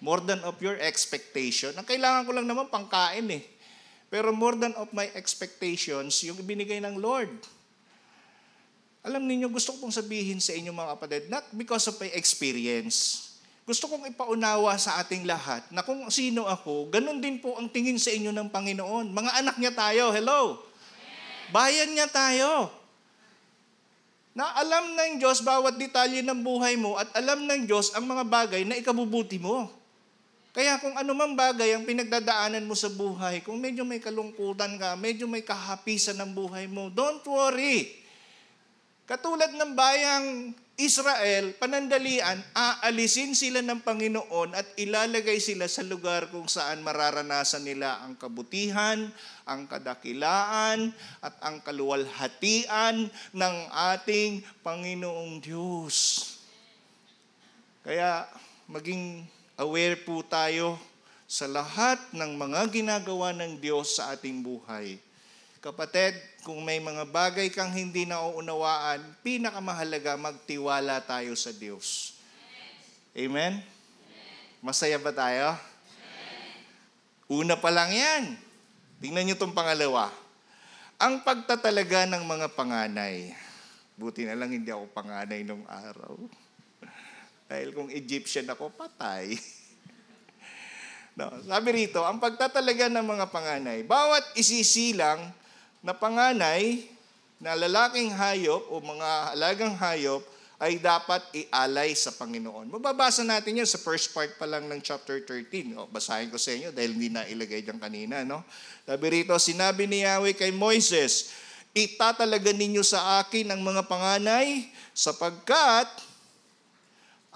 [0.00, 1.76] More than of your expectation.
[1.76, 3.44] Ang kailangan ko lang naman pangkain eh.
[4.08, 7.28] Pero more than of my expectations, yung ibinigay ng Lord.
[9.04, 13.28] Alam niyo gusto ko pong sabihin sa inyo mga kapatid, not because of my experience.
[13.68, 18.00] Gusto kong ipaunawa sa ating lahat na kung sino ako, ganun din po ang tingin
[18.00, 19.12] sa inyo ng Panginoon.
[19.12, 20.67] Mga anak niya tayo, hello?
[21.48, 22.72] Bayan niya tayo.
[24.38, 28.22] Na alam ng Diyos bawat detalye ng buhay mo at alam ng Diyos ang mga
[28.22, 29.66] bagay na ikabubuti mo.
[30.54, 35.26] Kaya kung man bagay ang pinagdadaanan mo sa buhay, kung medyo may kalungkutan ka, medyo
[35.26, 37.97] may kahapisan ng buhay mo, don't worry.
[39.08, 46.44] Katulad ng bayang Israel, panandalian, aalisin sila ng Panginoon at ilalagay sila sa lugar kung
[46.44, 49.08] saan mararanasan nila ang kabutihan,
[49.48, 50.92] ang kadakilaan,
[51.24, 53.56] at ang kaluwalhatian ng
[53.96, 55.96] ating Panginoong Diyos.
[57.80, 58.28] Kaya
[58.68, 59.24] maging
[59.56, 60.76] aware po tayo
[61.24, 65.07] sa lahat ng mga ginagawa ng Diyos sa ating buhay.
[65.58, 66.14] Kapatid,
[66.46, 72.14] kung may mga bagay kang hindi nauunawaan, pinakamahalaga magtiwala tayo sa Diyos.
[73.10, 73.58] Amen?
[74.62, 75.58] Masaya ba tayo?
[77.26, 78.38] Una pa lang yan.
[79.02, 80.14] Tingnan nyo itong pangalawa.
[81.02, 83.34] Ang pagtatalaga ng mga panganay.
[83.98, 86.14] Buti na lang hindi ako panganay nung araw.
[87.50, 89.34] Dahil kung Egyptian ako, patay.
[91.18, 95.34] no, sabi rito, ang pagtatalaga ng mga panganay, bawat isisilang
[95.82, 96.86] na panganay
[97.38, 100.22] na lalaking hayop o mga alagang hayop
[100.58, 102.66] ay dapat ialay sa Panginoon.
[102.66, 105.70] Mababasa natin yan sa first part pa lang ng chapter 13.
[105.78, 108.26] O, basahin ko sa inyo dahil hindi na ilagay dyan kanina.
[108.26, 108.42] No?
[108.82, 111.30] Sabi rito, sinabi ni Yahweh kay Moises,
[111.70, 115.86] itatalaga ninyo sa akin ang mga panganay sapagkat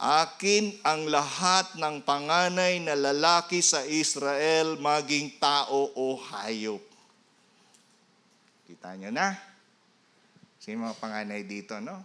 [0.02, 6.82] Akin ang lahat ng panganay na lalaki sa Israel, maging tao o hayop.
[8.82, 9.38] Kita nyo na?
[10.58, 12.02] Sino mga panganay dito, no?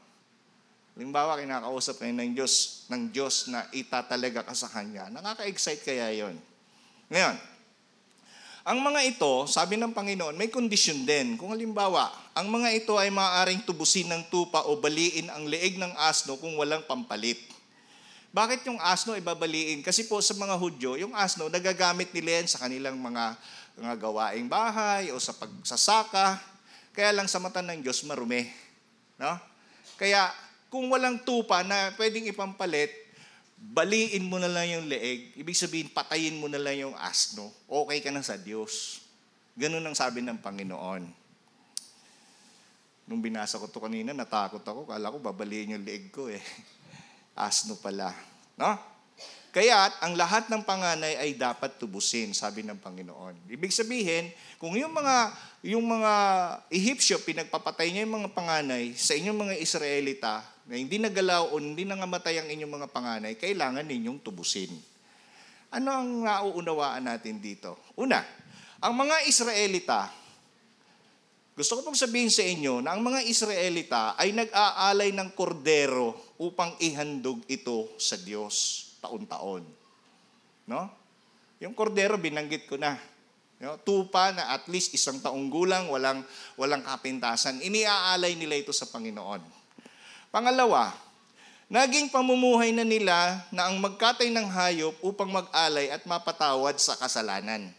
[0.93, 5.09] Halimbawa, kinakausap kayo ng Diyos, ng Diyos na itatalaga ka sa Kanya.
[5.09, 6.37] Nakaka-excite kaya yon.
[7.09, 7.33] Ngayon,
[8.61, 11.33] ang mga ito, sabi ng Panginoon, may kondisyon din.
[11.33, 15.97] Kung halimbawa, ang mga ito ay maaaring tubusin ng tupa o baliin ang leeg ng
[15.97, 17.41] asno kung walang pampalit.
[18.29, 19.81] Bakit yung asno ibabaliin?
[19.81, 23.33] Kasi po sa mga Hudyo, yung asno nagagamit nila yan sa kanilang mga,
[23.81, 26.56] mga gawaing bahay o sa pagsasaka.
[26.97, 28.49] Kaya lang sa mata ng Diyos marumi.
[29.21, 29.37] No?
[30.01, 30.33] Kaya
[30.73, 32.89] kung walang tupa na pwedeng ipampalit,
[33.53, 35.37] baliin mo na lang yung leeg.
[35.37, 37.53] Ibig sabihin, patayin mo na lang yung asno.
[37.69, 39.05] Okay ka na sa Diyos.
[39.53, 41.05] Ganun ang sabi ng Panginoon.
[43.05, 44.89] Nung binasa ko to kanina, natakot ako.
[44.89, 46.41] Kala ko babaliin yung leeg ko eh.
[47.37, 48.09] Asno pala.
[48.57, 48.96] No?
[49.55, 53.47] Kaya ang lahat ng panganay ay dapat tubusin, sabi ng Panginoon.
[53.47, 54.29] Ibig sabihin,
[54.59, 55.33] kung yung mga
[55.65, 56.13] yung mga
[56.69, 61.87] Ehipsyo pinagpapatay niya yung mga panganay sa inyong mga Israelita na hindi nagalaw o hindi
[61.87, 64.71] nangamatay ang inyong mga panganay, kailangan ninyong tubusin.
[65.71, 67.79] Ano ang nauunawaan natin dito?
[67.99, 68.23] Una,
[68.83, 70.11] ang mga Israelita,
[71.57, 76.75] gusto ko pong sabihin sa inyo na ang mga Israelita ay nag-aalay ng kordero upang
[76.83, 79.63] ihandog ito sa Diyos taon-taon.
[80.67, 80.91] No?
[81.63, 82.99] Yung kordero binanggit ko na.
[83.57, 83.79] No?
[83.81, 86.21] Tupa na at least isang taong gulang, walang
[86.59, 87.57] walang kapintasan.
[87.63, 89.41] Iniaalay nila ito sa Panginoon.
[90.29, 90.93] Pangalawa,
[91.71, 97.73] naging pamumuhay na nila na ang magkatay ng hayop upang mag-alay at mapatawad sa kasalanan.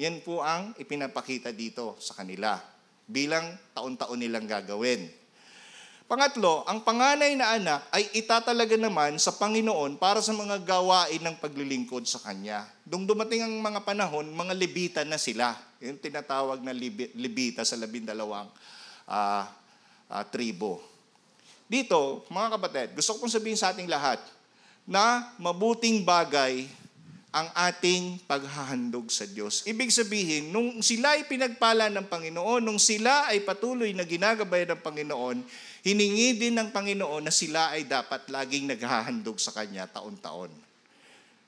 [0.00, 2.58] Yan po ang ipinapakita dito sa kanila
[3.06, 5.06] bilang taon-taon nilang gagawin.
[6.04, 11.40] Pangatlo, ang panganay na anak ay itatalaga naman sa Panginoon para sa mga gawain ng
[11.40, 12.68] paglilingkod sa Kanya.
[12.84, 15.56] Nung dumating ang mga panahon, mga Levita na sila.
[15.80, 16.76] Yung tinatawag na
[17.16, 18.52] Levita sa labindalawang
[19.08, 19.44] uh,
[20.12, 20.84] uh, tribo.
[21.64, 24.20] Dito, mga kapatid, gusto ko pong sabihin sa ating lahat
[24.84, 26.68] na mabuting bagay
[27.34, 29.66] ang ating paghahandog sa Diyos.
[29.66, 34.78] Ibig sabihin, nung sila ay pinagpala ng Panginoon, nung sila ay patuloy na ginagabay ng
[34.78, 35.42] Panginoon,
[35.84, 40.48] hiningi din ng Panginoon na sila ay dapat laging naghahandog sa Kanya taon-taon.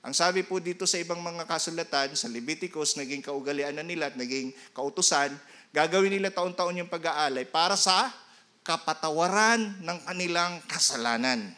[0.05, 4.15] Ang sabi po dito sa ibang mga kasulatan, sa Leviticus, naging kaugalian na nila at
[4.15, 5.33] naging kautusan,
[5.73, 8.13] gagawin nila taon-taon yung pag-aalay para sa
[8.61, 11.49] kapatawaran ng kanilang kasalanan.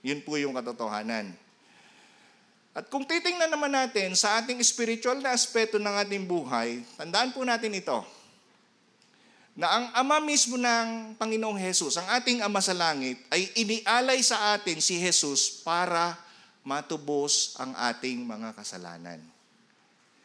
[0.00, 1.34] Yun po yung katotohanan.
[2.70, 7.42] At kung titingnan naman natin sa ating spiritual na aspeto ng ating buhay, tandaan po
[7.42, 8.19] natin ito
[9.58, 14.54] na ang Ama mismo ng Panginoong Hesus, ang ating Ama sa langit, ay inialay sa
[14.54, 16.14] atin si Jesus para
[16.62, 19.18] matubos ang ating mga kasalanan.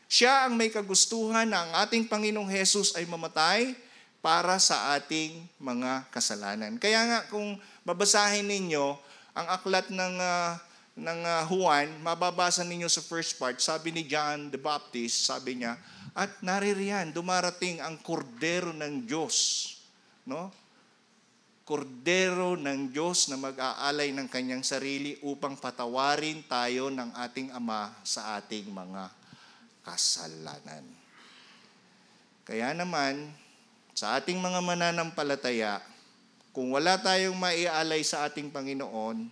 [0.05, 3.73] Siya ang may kagustuhan na ang ating Panginoong Hesus ay mamatay
[4.21, 6.77] para sa ating mga kasalanan.
[6.77, 8.97] Kaya nga kung babasahin ninyo
[9.35, 10.57] ang aklat ng uh,
[10.95, 15.75] ng uh, Juan, mababasa ninyo sa first part, sabi ni John the Baptist, sabi niya,
[16.15, 19.67] at naririyan, dumarating ang kordero ng Diyos.
[20.23, 20.47] No?
[21.67, 28.39] Kordero ng Diyos na mag-aalay ng kanyang sarili upang patawarin tayo ng ating Ama sa
[28.39, 29.11] ating mga
[29.83, 30.87] kasalanan.
[32.47, 33.27] Kaya naman,
[33.91, 35.83] sa ating mga mananampalataya,
[36.55, 39.27] kung wala tayong maialay sa ating Panginoon,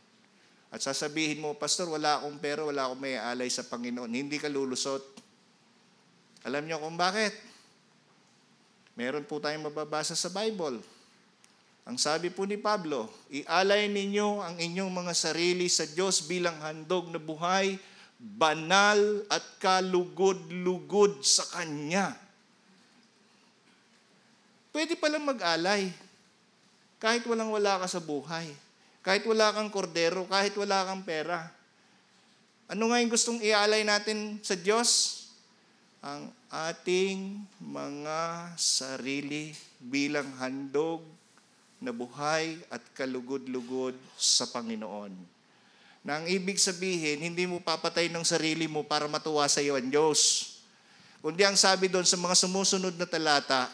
[0.74, 5.13] at sasabihin mo, Pastor, wala akong pera, wala akong maialay sa Panginoon, hindi ka lulusot.
[6.44, 7.32] Alam niyo kung bakit?
[9.00, 10.84] Meron po tayong mababasa sa Bible.
[11.84, 17.12] Ang sabi po ni Pablo, ialay ninyo ang inyong mga sarili sa Diyos bilang handog
[17.12, 17.76] na buhay,
[18.20, 22.16] banal at kalugod-lugod sa Kanya.
[24.72, 25.92] Pwede palang mag-alay
[27.04, 28.48] kahit walang wala ka sa buhay.
[29.04, 31.52] Kahit wala kang kordero, kahit wala kang pera.
[32.72, 35.23] Ano nga yung gustong ialay natin sa Diyos?
[36.04, 41.00] Ang ating mga sarili bilang handog
[41.80, 45.16] na buhay at kalugod-lugod sa Panginoon.
[46.04, 49.88] Na ang ibig sabihin, hindi mo papatay ng sarili mo para matuwa sa iyo ang
[49.88, 50.52] Diyos.
[51.24, 53.72] Kundi ang sabi doon sa mga sumusunod na talata,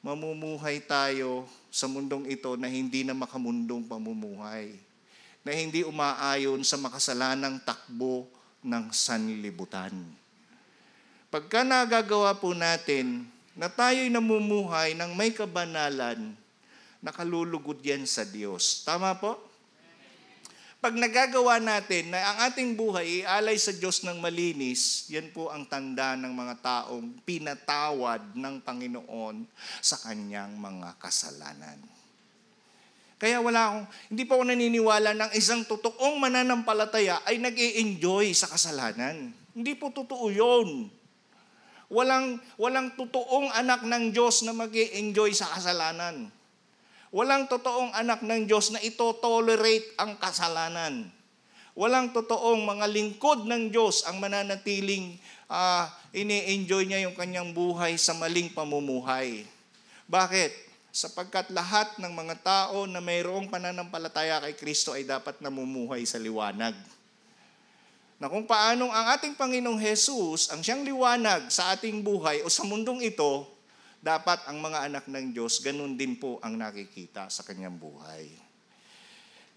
[0.00, 4.72] mamumuhay tayo sa mundong ito na hindi na makamundong pamumuhay.
[5.44, 8.24] Na hindi umaayon sa makasalanang takbo
[8.64, 10.21] ng sanlibutan.
[11.32, 13.24] Pagka nagagawa po natin
[13.56, 16.36] na tayo'y namumuhay ng may kabanalan,
[17.00, 18.84] nakalulugod yan sa Diyos.
[18.84, 19.40] Tama po?
[20.84, 25.64] Pag nagagawa natin na ang ating buhay ialay sa Diyos ng malinis, yan po ang
[25.64, 29.48] tanda ng mga taong pinatawad ng Panginoon
[29.80, 31.80] sa kanyang mga kasalanan.
[33.16, 38.52] Kaya wala akong, hindi pa ako naniniwala ng isang totoong mananampalataya ay nag enjoy sa
[38.52, 39.32] kasalanan.
[39.56, 41.00] Hindi po totoo yun.
[41.92, 46.32] Walang, walang totoong anak ng Diyos na mag enjoy sa kasalanan.
[47.12, 51.12] Walang totoong anak ng Diyos na ito tolerate ang kasalanan.
[51.76, 55.20] Walang totoong mga lingkod ng Diyos ang mananatiling
[55.52, 55.84] uh,
[56.16, 59.44] ini-enjoy niya yung kanyang buhay sa maling pamumuhay.
[60.08, 60.72] Bakit?
[60.92, 66.72] Sapagkat lahat ng mga tao na mayroong pananampalataya kay Kristo ay dapat namumuhay sa liwanag
[68.22, 72.62] na kung paanong ang ating Panginoong Jesus, ang siyang liwanag sa ating buhay o sa
[72.62, 73.50] mundong ito,
[73.98, 78.30] dapat ang mga anak ng Diyos, ganun din po ang nakikita sa kanyang buhay.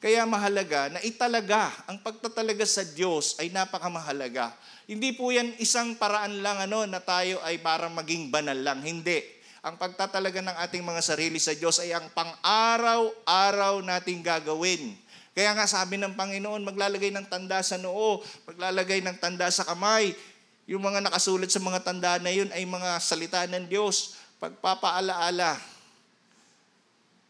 [0.01, 4.57] Kaya mahalaga na italaga, ang pagtatalaga sa Diyos ay napakamahalaga.
[4.89, 8.81] Hindi po yan isang paraan lang ano, na tayo ay para maging banal lang.
[8.81, 9.21] Hindi.
[9.61, 15.04] Ang pagtatalaga ng ating mga sarili sa Diyos ay ang pang-araw-araw nating gagawin.
[15.35, 20.15] Kaya nga sabi ng Panginoon, maglalagay ng tanda sa noo, maglalagay ng tanda sa kamay.
[20.63, 24.15] Yung mga nakasulat sa mga tanda na yun ay mga salita ng Diyos.
[24.39, 25.59] Pagpapaalaala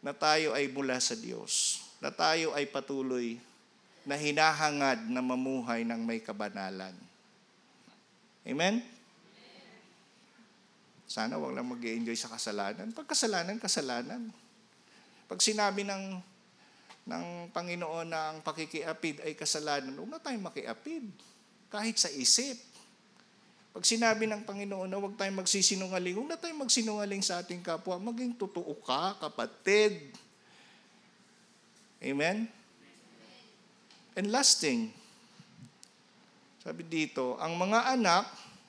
[0.06, 3.42] na tayo ay mula sa Diyos na tayo ay patuloy
[4.06, 6.94] na hinahangad na mamuhay ng may kabanalan.
[8.46, 8.78] Amen?
[11.10, 12.94] Sana wag lang mag enjoy sa kasalanan.
[12.94, 14.30] Pag kasalanan, kasalanan.
[15.26, 16.22] Pag sinabi ng,
[17.06, 21.06] ng Panginoon na ang pakikiapid ay kasalanan, huwag na tayong makiapid.
[21.70, 22.58] Kahit sa isip.
[23.70, 28.02] Pag sinabi ng Panginoon na huwag tayong magsisinungaling, huwag na tayong magsinungaling sa ating kapwa.
[28.02, 30.10] Maging totoo ka, kapatid.
[32.02, 32.50] Amen?
[34.18, 34.90] And last thing,
[36.66, 38.26] sabi dito, ang mga anak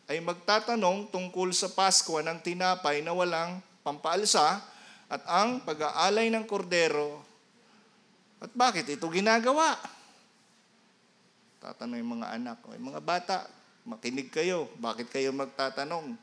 [0.08, 4.62] ay magtatanong tungkol sa Pasko ng tinapay na walang pampaalsa
[5.08, 7.26] at ang pag-aalay ng kordero.
[8.38, 9.74] At bakit ito ginagawa?
[11.58, 13.38] Tatanong yung mga anak, o mga bata,
[13.82, 14.70] makinig kayo.
[14.78, 16.14] Bakit kayo magtatanong?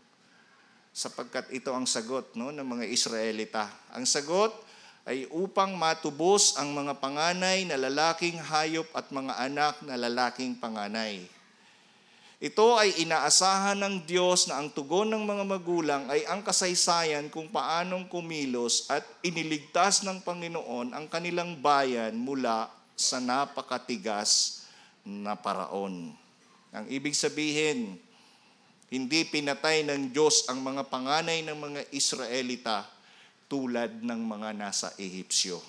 [0.94, 3.66] Sapagkat ito ang sagot no, ng mga Israelita.
[3.90, 4.54] Ang sagot,
[5.04, 11.20] ay upang matubos ang mga panganay na lalaking hayop at mga anak na lalaking panganay.
[12.44, 17.48] Ito ay inaasahan ng Diyos na ang tugon ng mga magulang ay ang kasaysayan kung
[17.48, 24.60] paanong kumilos at iniligtas ng Panginoon ang kanilang bayan mula sa napakatigas
[25.08, 26.12] na paraon.
[26.68, 27.96] Ang ibig sabihin,
[28.92, 32.84] hindi pinatay ng Diyos ang mga panganay ng mga Israelita
[33.48, 35.64] tulad ng mga nasa Ehipsyo.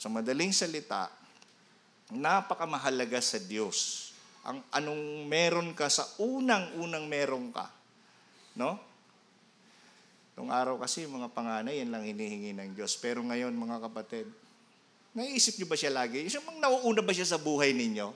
[0.00, 1.12] Sa madaling salita,
[2.08, 4.09] napakamahalaga sa Diyos
[4.44, 7.68] ang anong meron ka sa unang-unang meron ka.
[8.56, 8.80] No?
[10.40, 12.96] Nung araw kasi, mga panganay, yan lang hinihingi ng Diyos.
[12.96, 14.24] Pero ngayon, mga kapatid,
[15.12, 16.24] naiisip niyo ba siya lagi?
[16.24, 18.08] Siya mang nauuna ba siya sa buhay ninyo?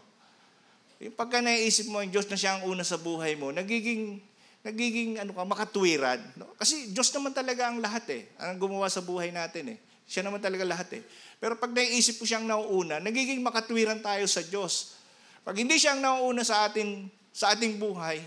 [1.05, 4.23] Yung pagka naiisip mo ang Diyos na siya ang una sa buhay mo, nagiging
[4.65, 6.17] nagiging ano ka, makatwiran.
[6.41, 6.49] No?
[6.57, 8.33] Kasi Diyos naman talaga ang lahat eh.
[8.41, 9.79] Ang gumawa sa buhay natin eh.
[10.09, 11.03] Siya naman talaga lahat eh.
[11.37, 14.97] Pero pag naiisip ko siyang nauuna, nagiging makatwiran tayo sa Diyos.
[15.45, 18.25] Pag hindi siyang nauuna sa atin sa ating buhay,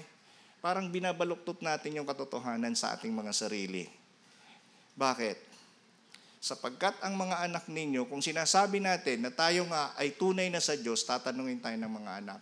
[0.61, 3.89] parang binabaluktot natin yung katotohanan sa ating mga sarili.
[4.93, 5.37] Bakit?
[6.37, 10.77] Sapagkat ang mga anak ninyo, kung sinasabi natin na tayo nga ay tunay na sa
[10.77, 12.41] Diyos, tatanungin tayo ng mga anak.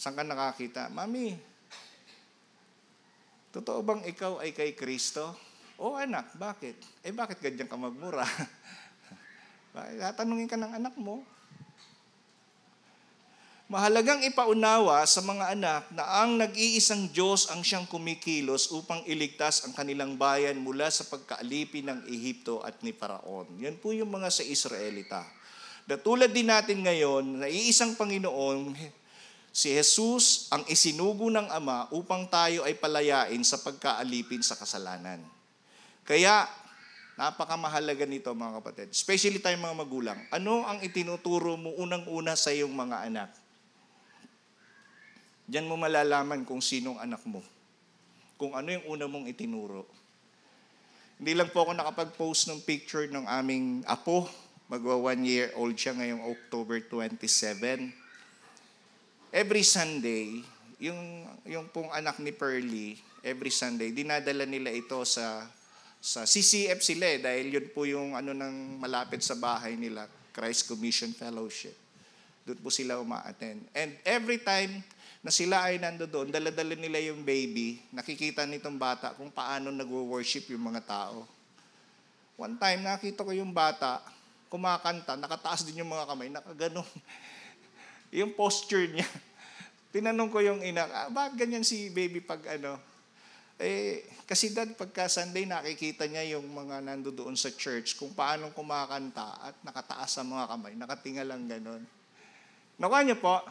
[0.00, 0.88] Saan ka nakakita?
[0.88, 1.36] Mami,
[3.52, 5.36] totoo bang ikaw ay kay Kristo?
[5.76, 6.80] O anak, bakit?
[7.04, 8.24] Eh bakit ganyan ka magmura?
[9.76, 11.35] Tatanungin ka ng anak mo.
[13.66, 19.74] Mahalagang ipaunawa sa mga anak na ang nag-iisang Diyos ang siyang kumikilos upang iligtas ang
[19.74, 23.50] kanilang bayan mula sa pagkaalipin ng Ehipto at ni Paraon.
[23.58, 25.26] Yan po yung mga sa Israelita.
[25.82, 28.78] Datulad din natin ngayon na iisang Panginoon
[29.56, 35.24] Si Jesus ang isinugo ng Ama upang tayo ay palayain sa pagkaalipin sa kasalanan.
[36.04, 36.44] Kaya,
[37.16, 38.92] napakamahalaga nito mga kapatid.
[38.92, 40.18] Especially tayong mga magulang.
[40.28, 43.45] Ano ang itinuturo mo unang-una sa iyong mga anak?
[45.46, 47.42] Diyan mo malalaman kung sinong anak mo.
[48.36, 49.86] Kung ano yung una mong itinuro.
[51.16, 54.28] Hindi lang po ako nakapag-post ng picture ng aming apo.
[54.66, 58.06] Magwa one year old siya ngayong October 27
[59.36, 60.40] every Sunday,
[60.80, 65.44] yung, yung pong anak ni Pearly, every Sunday, dinadala nila ito sa
[66.00, 70.70] sa CCF sila eh, dahil yun po yung ano nang malapit sa bahay nila, Christ
[70.70, 71.74] Commission Fellowship.
[72.46, 73.66] Doon po sila uma-attend.
[73.74, 74.86] And every time
[75.26, 80.70] na sila ay nandoon, dala-dala nila yung baby, nakikita nitong bata kung paano nagwo-worship yung
[80.70, 81.26] mga tao.
[82.38, 84.06] One time, nakita ko yung bata,
[84.46, 86.86] kumakanta, nakataas din yung mga kamay, nakaganon.
[88.22, 89.02] yung posture niya.
[89.98, 92.78] Tinanong ko yung ina, ah, bakit ganyan si baby pag ano?
[93.58, 98.54] Eh, kasi dad, pagka Sunday, nakikita niya yung mga nando doon sa church kung paano
[98.54, 101.82] kumakanta at nakataas sa mga kamay, nakatinga lang ganun.
[102.78, 103.42] Nakuha niyo po,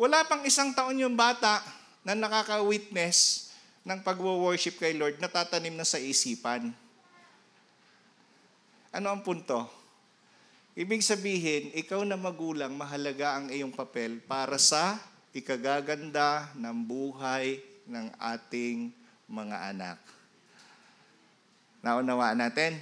[0.00, 1.60] wala pang isang taon yung bata
[2.00, 3.52] na nakaka-witness
[3.84, 6.72] ng pagwo-worship kay Lord, natatanim na sa isipan.
[8.96, 9.68] Ano ang punto?
[10.72, 14.96] Ibig sabihin, ikaw na magulang, mahalaga ang iyong papel para sa
[15.36, 18.88] ikagaganda ng buhay ng ating
[19.28, 20.00] mga anak.
[21.84, 22.80] Naunawaan natin?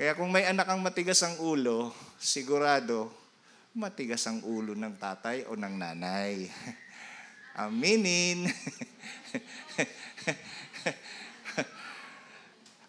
[0.00, 3.12] Kaya kung may anak ang matigas ang ulo, sigurado
[3.74, 6.46] matigas ang ulo ng tatay o ng nanay.
[7.58, 8.46] Aminin.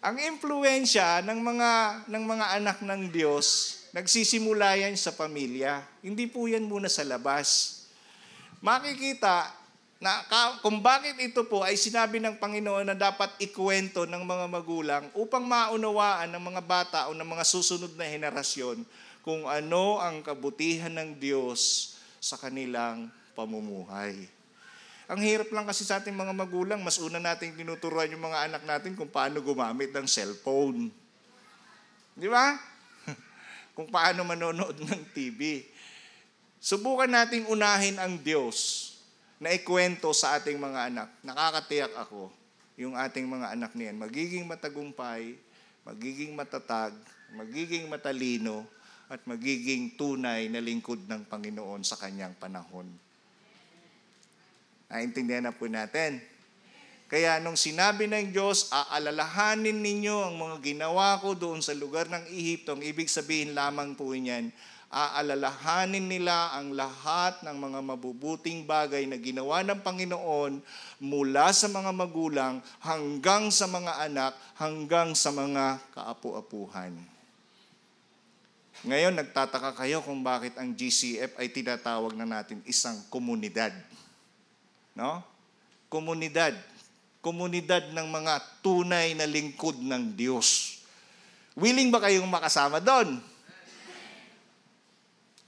[0.06, 1.70] ang impluensya ng mga
[2.06, 3.46] ng mga anak ng Diyos,
[3.90, 5.82] nagsisimula yan sa pamilya.
[6.06, 7.82] Hindi po yan muna sa labas.
[8.62, 9.50] Makikita
[9.98, 10.22] na
[10.62, 15.42] kung bakit ito po ay sinabi ng Panginoon na dapat ikwento ng mga magulang upang
[15.42, 18.86] maunawaan ng mga bata o ng mga susunod na henerasyon
[19.26, 24.30] kung ano ang kabutihan ng Diyos sa kanilang pamumuhay.
[25.10, 28.62] Ang hirap lang kasi sa ating mga magulang, mas una nating tinuturuan yung mga anak
[28.62, 30.94] natin kung paano gumamit ng cellphone.
[32.14, 32.54] Di ba?
[33.74, 35.66] kung paano manonood ng TV.
[36.62, 38.94] Subukan nating unahin ang Diyos
[39.42, 41.10] na ikwento sa ating mga anak.
[41.26, 42.30] Nakakatiyak ako,
[42.78, 45.34] yung ating mga anak niyan, magiging matagumpay,
[45.82, 46.94] magiging matatag,
[47.34, 48.62] magiging matalino,
[49.06, 52.90] at magiging tunay na lingkod ng Panginoon sa kanyang panahon.
[54.90, 56.18] Naintindihan na po natin.
[57.06, 62.26] Kaya nung sinabi ng Diyos, aalalahanin ninyo ang mga ginawa ko doon sa lugar ng
[62.34, 64.50] Ehipto, ang ibig sabihin lamang po niyan,
[64.90, 70.58] aalalahanin nila ang lahat ng mga mabubuting bagay na ginawa ng Panginoon
[70.98, 77.15] mula sa mga magulang hanggang sa mga anak, hanggang sa mga kaapu-apuhan.
[78.84, 83.72] Ngayon, nagtataka kayo kung bakit ang GCF ay tinatawag na natin isang komunidad.
[84.92, 85.24] No?
[85.88, 86.52] Komunidad.
[87.24, 90.80] Komunidad ng mga tunay na lingkod ng Diyos.
[91.56, 93.16] Willing ba kayong makasama doon?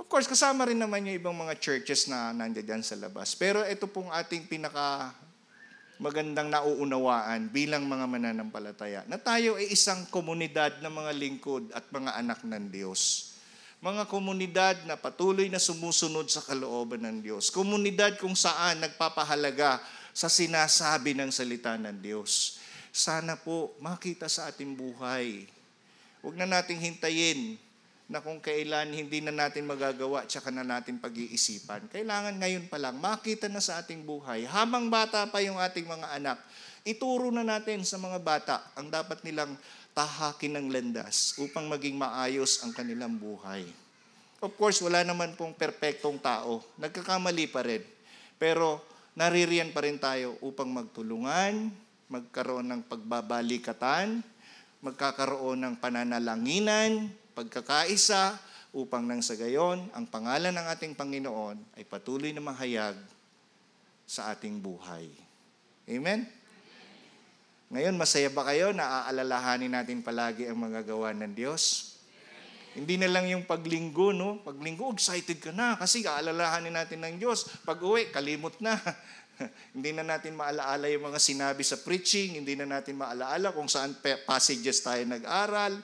[0.00, 3.36] Of course, kasama rin naman yung ibang mga churches na nandiyan sa labas.
[3.36, 5.12] Pero ito pong ating pinaka
[5.98, 12.14] magandang nauunawaan bilang mga mananampalataya na tayo ay isang komunidad ng mga lingkod at mga
[12.14, 13.34] anak ng Diyos.
[13.82, 17.50] Mga komunidad na patuloy na sumusunod sa kalooban ng Diyos.
[17.50, 19.82] Komunidad kung saan nagpapahalaga
[20.14, 22.62] sa sinasabi ng salita ng Diyos.
[22.94, 25.46] Sana po makita sa ating buhay.
[26.22, 27.58] Huwag na nating hintayin
[28.08, 31.92] na kung kailan hindi na natin magagawa tsaka na natin pag-iisipan.
[31.92, 34.48] Kailangan ngayon pa lang makita na sa ating buhay.
[34.48, 36.40] Habang bata pa yung ating mga anak,
[36.88, 39.52] ituro na natin sa mga bata ang dapat nilang
[39.92, 43.68] tahakin ng landas upang maging maayos ang kanilang buhay.
[44.40, 46.64] Of course, wala naman pong perpektong tao.
[46.80, 47.84] Nagkakamali pa rin.
[48.40, 48.80] Pero
[49.18, 51.68] naririyan pa rin tayo upang magtulungan,
[52.08, 54.22] magkaroon ng pagbabalikatan,
[54.80, 58.34] magkakaroon ng pananalanginan, pagkakaisa,
[58.74, 62.98] upang nang sa gayon, ang pangalan ng ating Panginoon ay patuloy na mahayag
[64.04, 65.08] sa ating buhay.
[65.88, 66.26] Amen?
[67.72, 71.94] Ngayon, masaya ba kayo na aalalahanin natin palagi ang mga gawa ng Diyos?
[72.76, 74.40] Hindi na lang yung paglinggo, no?
[74.44, 77.48] Paglinggo, excited ka na kasi aalalahanin natin ng Diyos.
[77.64, 78.76] Pag uwi, kalimot na.
[79.76, 83.96] hindi na natin maalaala yung mga sinabi sa preaching, hindi na natin maalaala kung saan
[84.28, 85.76] passages tayo nag-aral.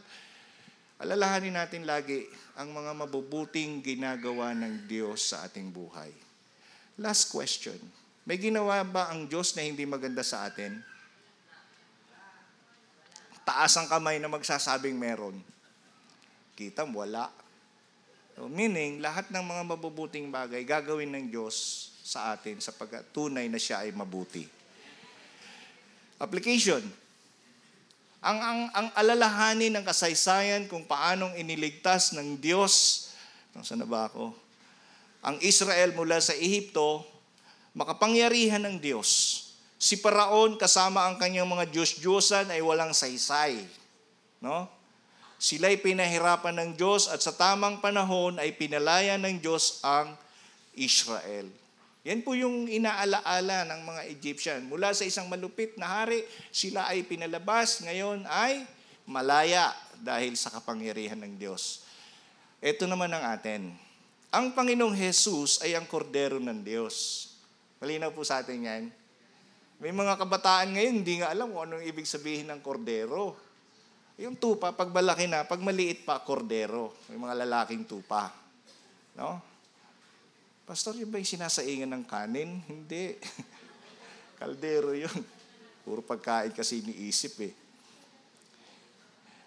[1.04, 2.24] Alalahanin natin lagi
[2.56, 6.08] ang mga mabubuting ginagawa ng Diyos sa ating buhay.
[6.96, 7.76] Last question.
[8.24, 10.80] May ginawa ba ang Diyos na hindi maganda sa atin?
[13.44, 15.36] Taas ang kamay na magsasabing meron.
[16.56, 17.28] Kita wala.
[18.32, 23.60] So, meaning, lahat ng mga mabubuting bagay gagawin ng Diyos sa atin sapagkat tunay na
[23.60, 24.48] siya ay mabuti.
[26.16, 27.03] Application.
[28.24, 33.12] Ang, ang, ang alalahanin ng kasaysayan kung paanong iniligtas ng Diyos,
[33.60, 34.32] saan na ba ako?
[35.20, 37.04] Ang Israel mula sa Ehipto,
[37.76, 39.40] makapangyarihan ng Diyos.
[39.76, 43.60] Si Paraon kasama ang kanyang mga Diyos-Diyosan ay walang saysay.
[44.40, 44.72] No?
[45.36, 50.16] Sila'y pinahirapan ng Diyos at sa tamang panahon ay pinalaya ng Diyos ang
[50.72, 51.52] Israel.
[52.04, 54.60] Yan po yung inaalaala ng mga Egyptian.
[54.68, 56.20] Mula sa isang malupit na hari,
[56.52, 58.68] sila ay pinalabas, ngayon ay
[59.08, 61.80] malaya dahil sa kapangyarihan ng Diyos.
[62.60, 63.72] Ito naman ang atin.
[64.36, 67.28] Ang Panginoong Jesus ay ang kordero ng Diyos.
[67.80, 68.84] Malinaw po sa atin yan.
[69.80, 73.32] May mga kabataan ngayon, hindi nga alam kung anong ibig sabihin ng kordero.
[74.20, 76.92] Yung tupa, pag malaki na, pag maliit pa, kordero.
[77.08, 78.28] May mga lalaking tupa.
[79.16, 79.53] No?
[80.64, 82.64] Pastor, yun ba yung sinasaingan ng kanin?
[82.64, 83.20] Hindi.
[84.40, 85.12] Kaldero yun.
[85.84, 87.52] Puro pagkain kasi iniisip eh.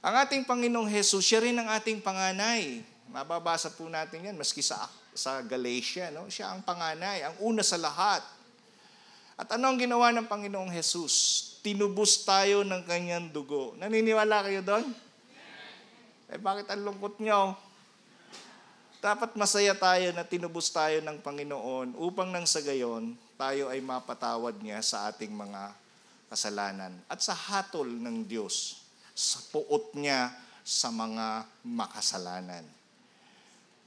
[0.05, 2.85] Ang ating Panginoong Jesus, siya rin ang ating panganay.
[3.09, 4.85] Mababasa po natin yan, maski sa,
[5.17, 6.13] sa Galatia.
[6.13, 6.29] No?
[6.29, 8.21] Siya ang panganay, ang una sa lahat.
[9.41, 11.41] At ano ang ginawa ng Panginoong Jesus?
[11.65, 13.73] Tinubos tayo ng kanyang dugo.
[13.81, 14.85] Naniniwala kayo doon?
[16.29, 17.57] Eh bakit ang lungkot nyo?
[18.97, 24.57] Dapat masaya tayo na tinubos tayo ng Panginoon upang nang sa gayon, tayo ay mapatawad
[24.57, 25.69] niya sa ating mga
[26.33, 28.81] kasalanan at sa hatol ng Diyos,
[29.13, 30.33] sa puot niya
[30.65, 32.65] sa mga makasalanan.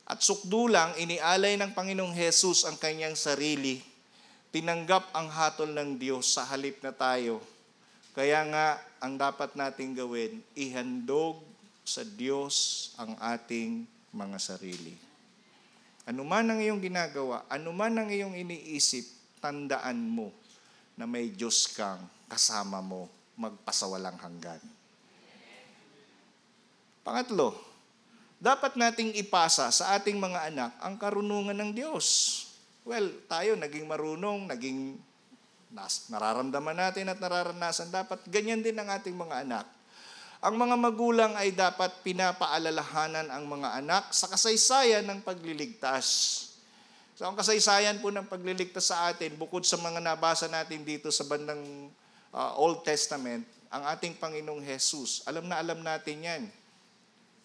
[0.06, 3.78] At sukdulang, inialay ng Panginoong Hesus ang kanyang sarili.
[4.50, 7.38] Tinanggap ang hatol ng Diyos sa halip na tayo.
[8.14, 11.38] Kaya nga, ang dapat nating gawin, ihandog
[11.86, 14.94] sa Diyos ang ating mga sarili.
[16.08, 19.06] Ano man ang iyong ginagawa, ano man ang iyong iniisip,
[19.38, 20.34] tandaan mo
[20.98, 23.08] na may Diyos kang kasama mo
[23.38, 24.61] magpasawalang hanggan.
[27.00, 27.56] Pangatlo,
[28.36, 32.06] dapat nating ipasa sa ating mga anak ang karunungan ng Diyos.
[32.84, 34.96] Well, tayo naging marunong, naging
[35.70, 39.66] nas, nararamdaman natin at nararanasan, dapat ganyan din ang ating mga anak.
[40.41, 46.07] Ang mga magulang ay dapat pinapaalalahanan ang mga anak sa kasaysayan ng pagliligtas.
[47.12, 51.28] So ang kasaysayan po ng pagliligtas sa atin, bukod sa mga nabasa natin dito sa
[51.28, 51.93] bandang
[52.32, 56.43] uh, Old Testament, ang ating Panginoong Jesus, alam na alam natin yan.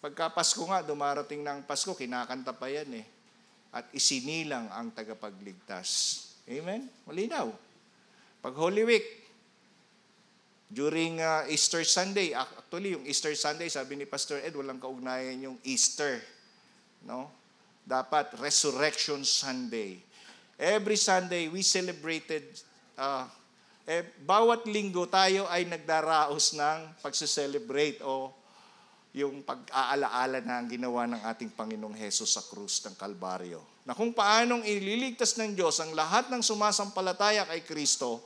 [0.00, 3.06] Pagka Pasko nga, dumarating na ang Pasko, kinakanta pa yan eh.
[3.76, 5.88] At isinilang ang tagapagligtas.
[6.48, 6.88] Amen?
[7.04, 7.52] Malinaw.
[8.40, 9.06] Pag Holy Week,
[10.66, 15.58] during uh, Easter Sunday, actually yung Easter Sunday, sabi ni Pastor Ed, walang kaugnayan yung
[15.62, 16.18] Easter.
[17.06, 17.30] No?
[17.86, 20.02] Dapat Resurrection Sunday.
[20.58, 22.42] Every Sunday, we celebrated,
[22.98, 23.30] uh,
[23.86, 28.34] eh, bawat linggo tayo ay nagdaraos ng pagse-celebrate o
[29.16, 33.64] yung pag-aalaala na ang ginawa ng ating Panginoong Hesus sa krus ng Kalbaryo.
[33.86, 38.20] Na kung paanong ililigtas ng Diyos ang lahat ng sumasampalataya kay Kristo,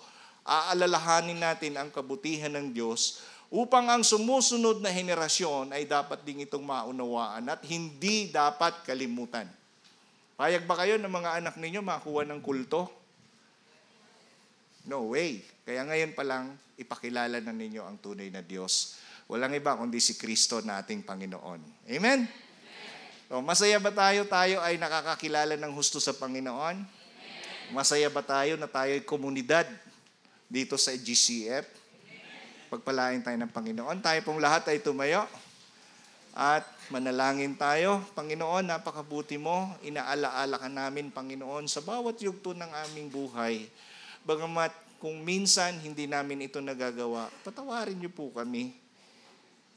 [0.50, 3.22] aalalahanin natin ang kabutihan ng Diyos
[3.54, 9.46] upang ang sumusunod na henerasyon ay dapat ding itong maunawaan at hindi dapat kalimutan.
[10.34, 12.90] Payag ba kayo ng mga anak ninyo makuha ng kulto?
[14.90, 15.38] No way.
[15.62, 18.98] Kaya ngayon pa lang, ipakilala na ninyo ang tunay na Diyos.
[19.30, 21.60] Walang iba kundi si Kristo na ating Panginoon.
[21.86, 22.26] Amen?
[23.30, 24.26] So, masaya ba tayo?
[24.26, 26.82] Tayo ay nakakakilala ng husto sa Panginoon?
[27.70, 29.68] Masaya ba tayo na tayo ay komunidad
[30.50, 31.62] dito sa GCF?
[32.74, 34.02] Pagpalain tayo ng Panginoon.
[34.02, 35.22] Tayo pong lahat ay tumayo.
[36.34, 38.02] At manalangin tayo.
[38.18, 39.70] Panginoon, napakabuti mo.
[39.86, 43.70] Inaalaala ka namin, Panginoon, sa bawat yugto ng aming buhay.
[44.26, 48.74] Bagamat kung minsan hindi namin ito nagagawa, patawarin niyo po kami.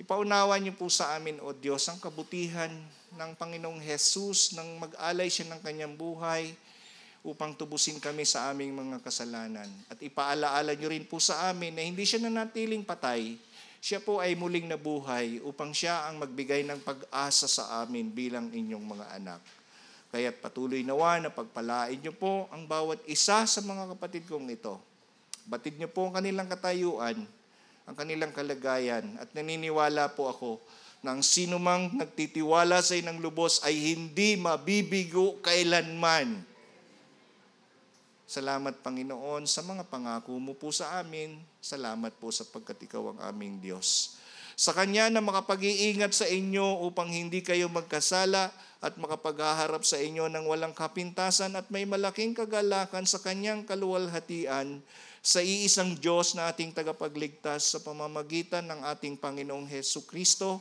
[0.02, 2.74] Ipaunawa niyo po sa amin, O Diyos, ang kabutihan
[3.14, 6.58] ng Panginoong Jesus nang mag-alay siya ng kanyang buhay
[7.24, 9.72] upang tubusin kami sa aming mga kasalanan.
[9.88, 13.40] At ipaalaala niyo rin po sa amin na hindi siya nanatiling patay,
[13.84, 18.86] siya po ay muling nabuhay upang siya ang magbigay ng pag-asa sa amin bilang inyong
[18.86, 19.42] mga anak.
[20.14, 24.78] Kaya't patuloy nawa na pagpalain niyo po ang bawat isa sa mga kapatid kong ito.
[25.44, 27.18] Batid niyo po ang kanilang katayuan,
[27.84, 30.52] ang kanilang kalagayan, at naniniwala po ako
[31.04, 36.53] na ang sino mang nagtitiwala sa inang lubos ay hindi mabibigo kailanman.
[38.34, 41.38] Salamat Panginoon sa mga pangako mo po sa amin.
[41.62, 44.18] Salamat po sapagkat ikaw ang aming Diyos.
[44.58, 48.50] Sa Kanya na makapag-iingat sa inyo upang hindi kayo magkasala
[48.82, 54.82] at makapaghaharap sa inyo ng walang kapintasan at may malaking kagalakan sa Kanyang kaluwalhatian
[55.22, 60.58] sa iisang Diyos na ating tagapagligtas sa pamamagitan ng ating Panginoong Heso Kristo.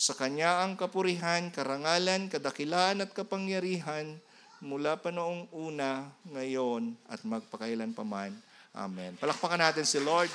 [0.00, 4.16] Sa Kanya ang kapurihan, karangalan, kadakilaan at kapangyarihan
[4.58, 8.34] mula pa noong una, ngayon, at magpakailan paman.
[8.74, 9.14] Amen.
[9.18, 10.30] Palakpakan natin si Lord.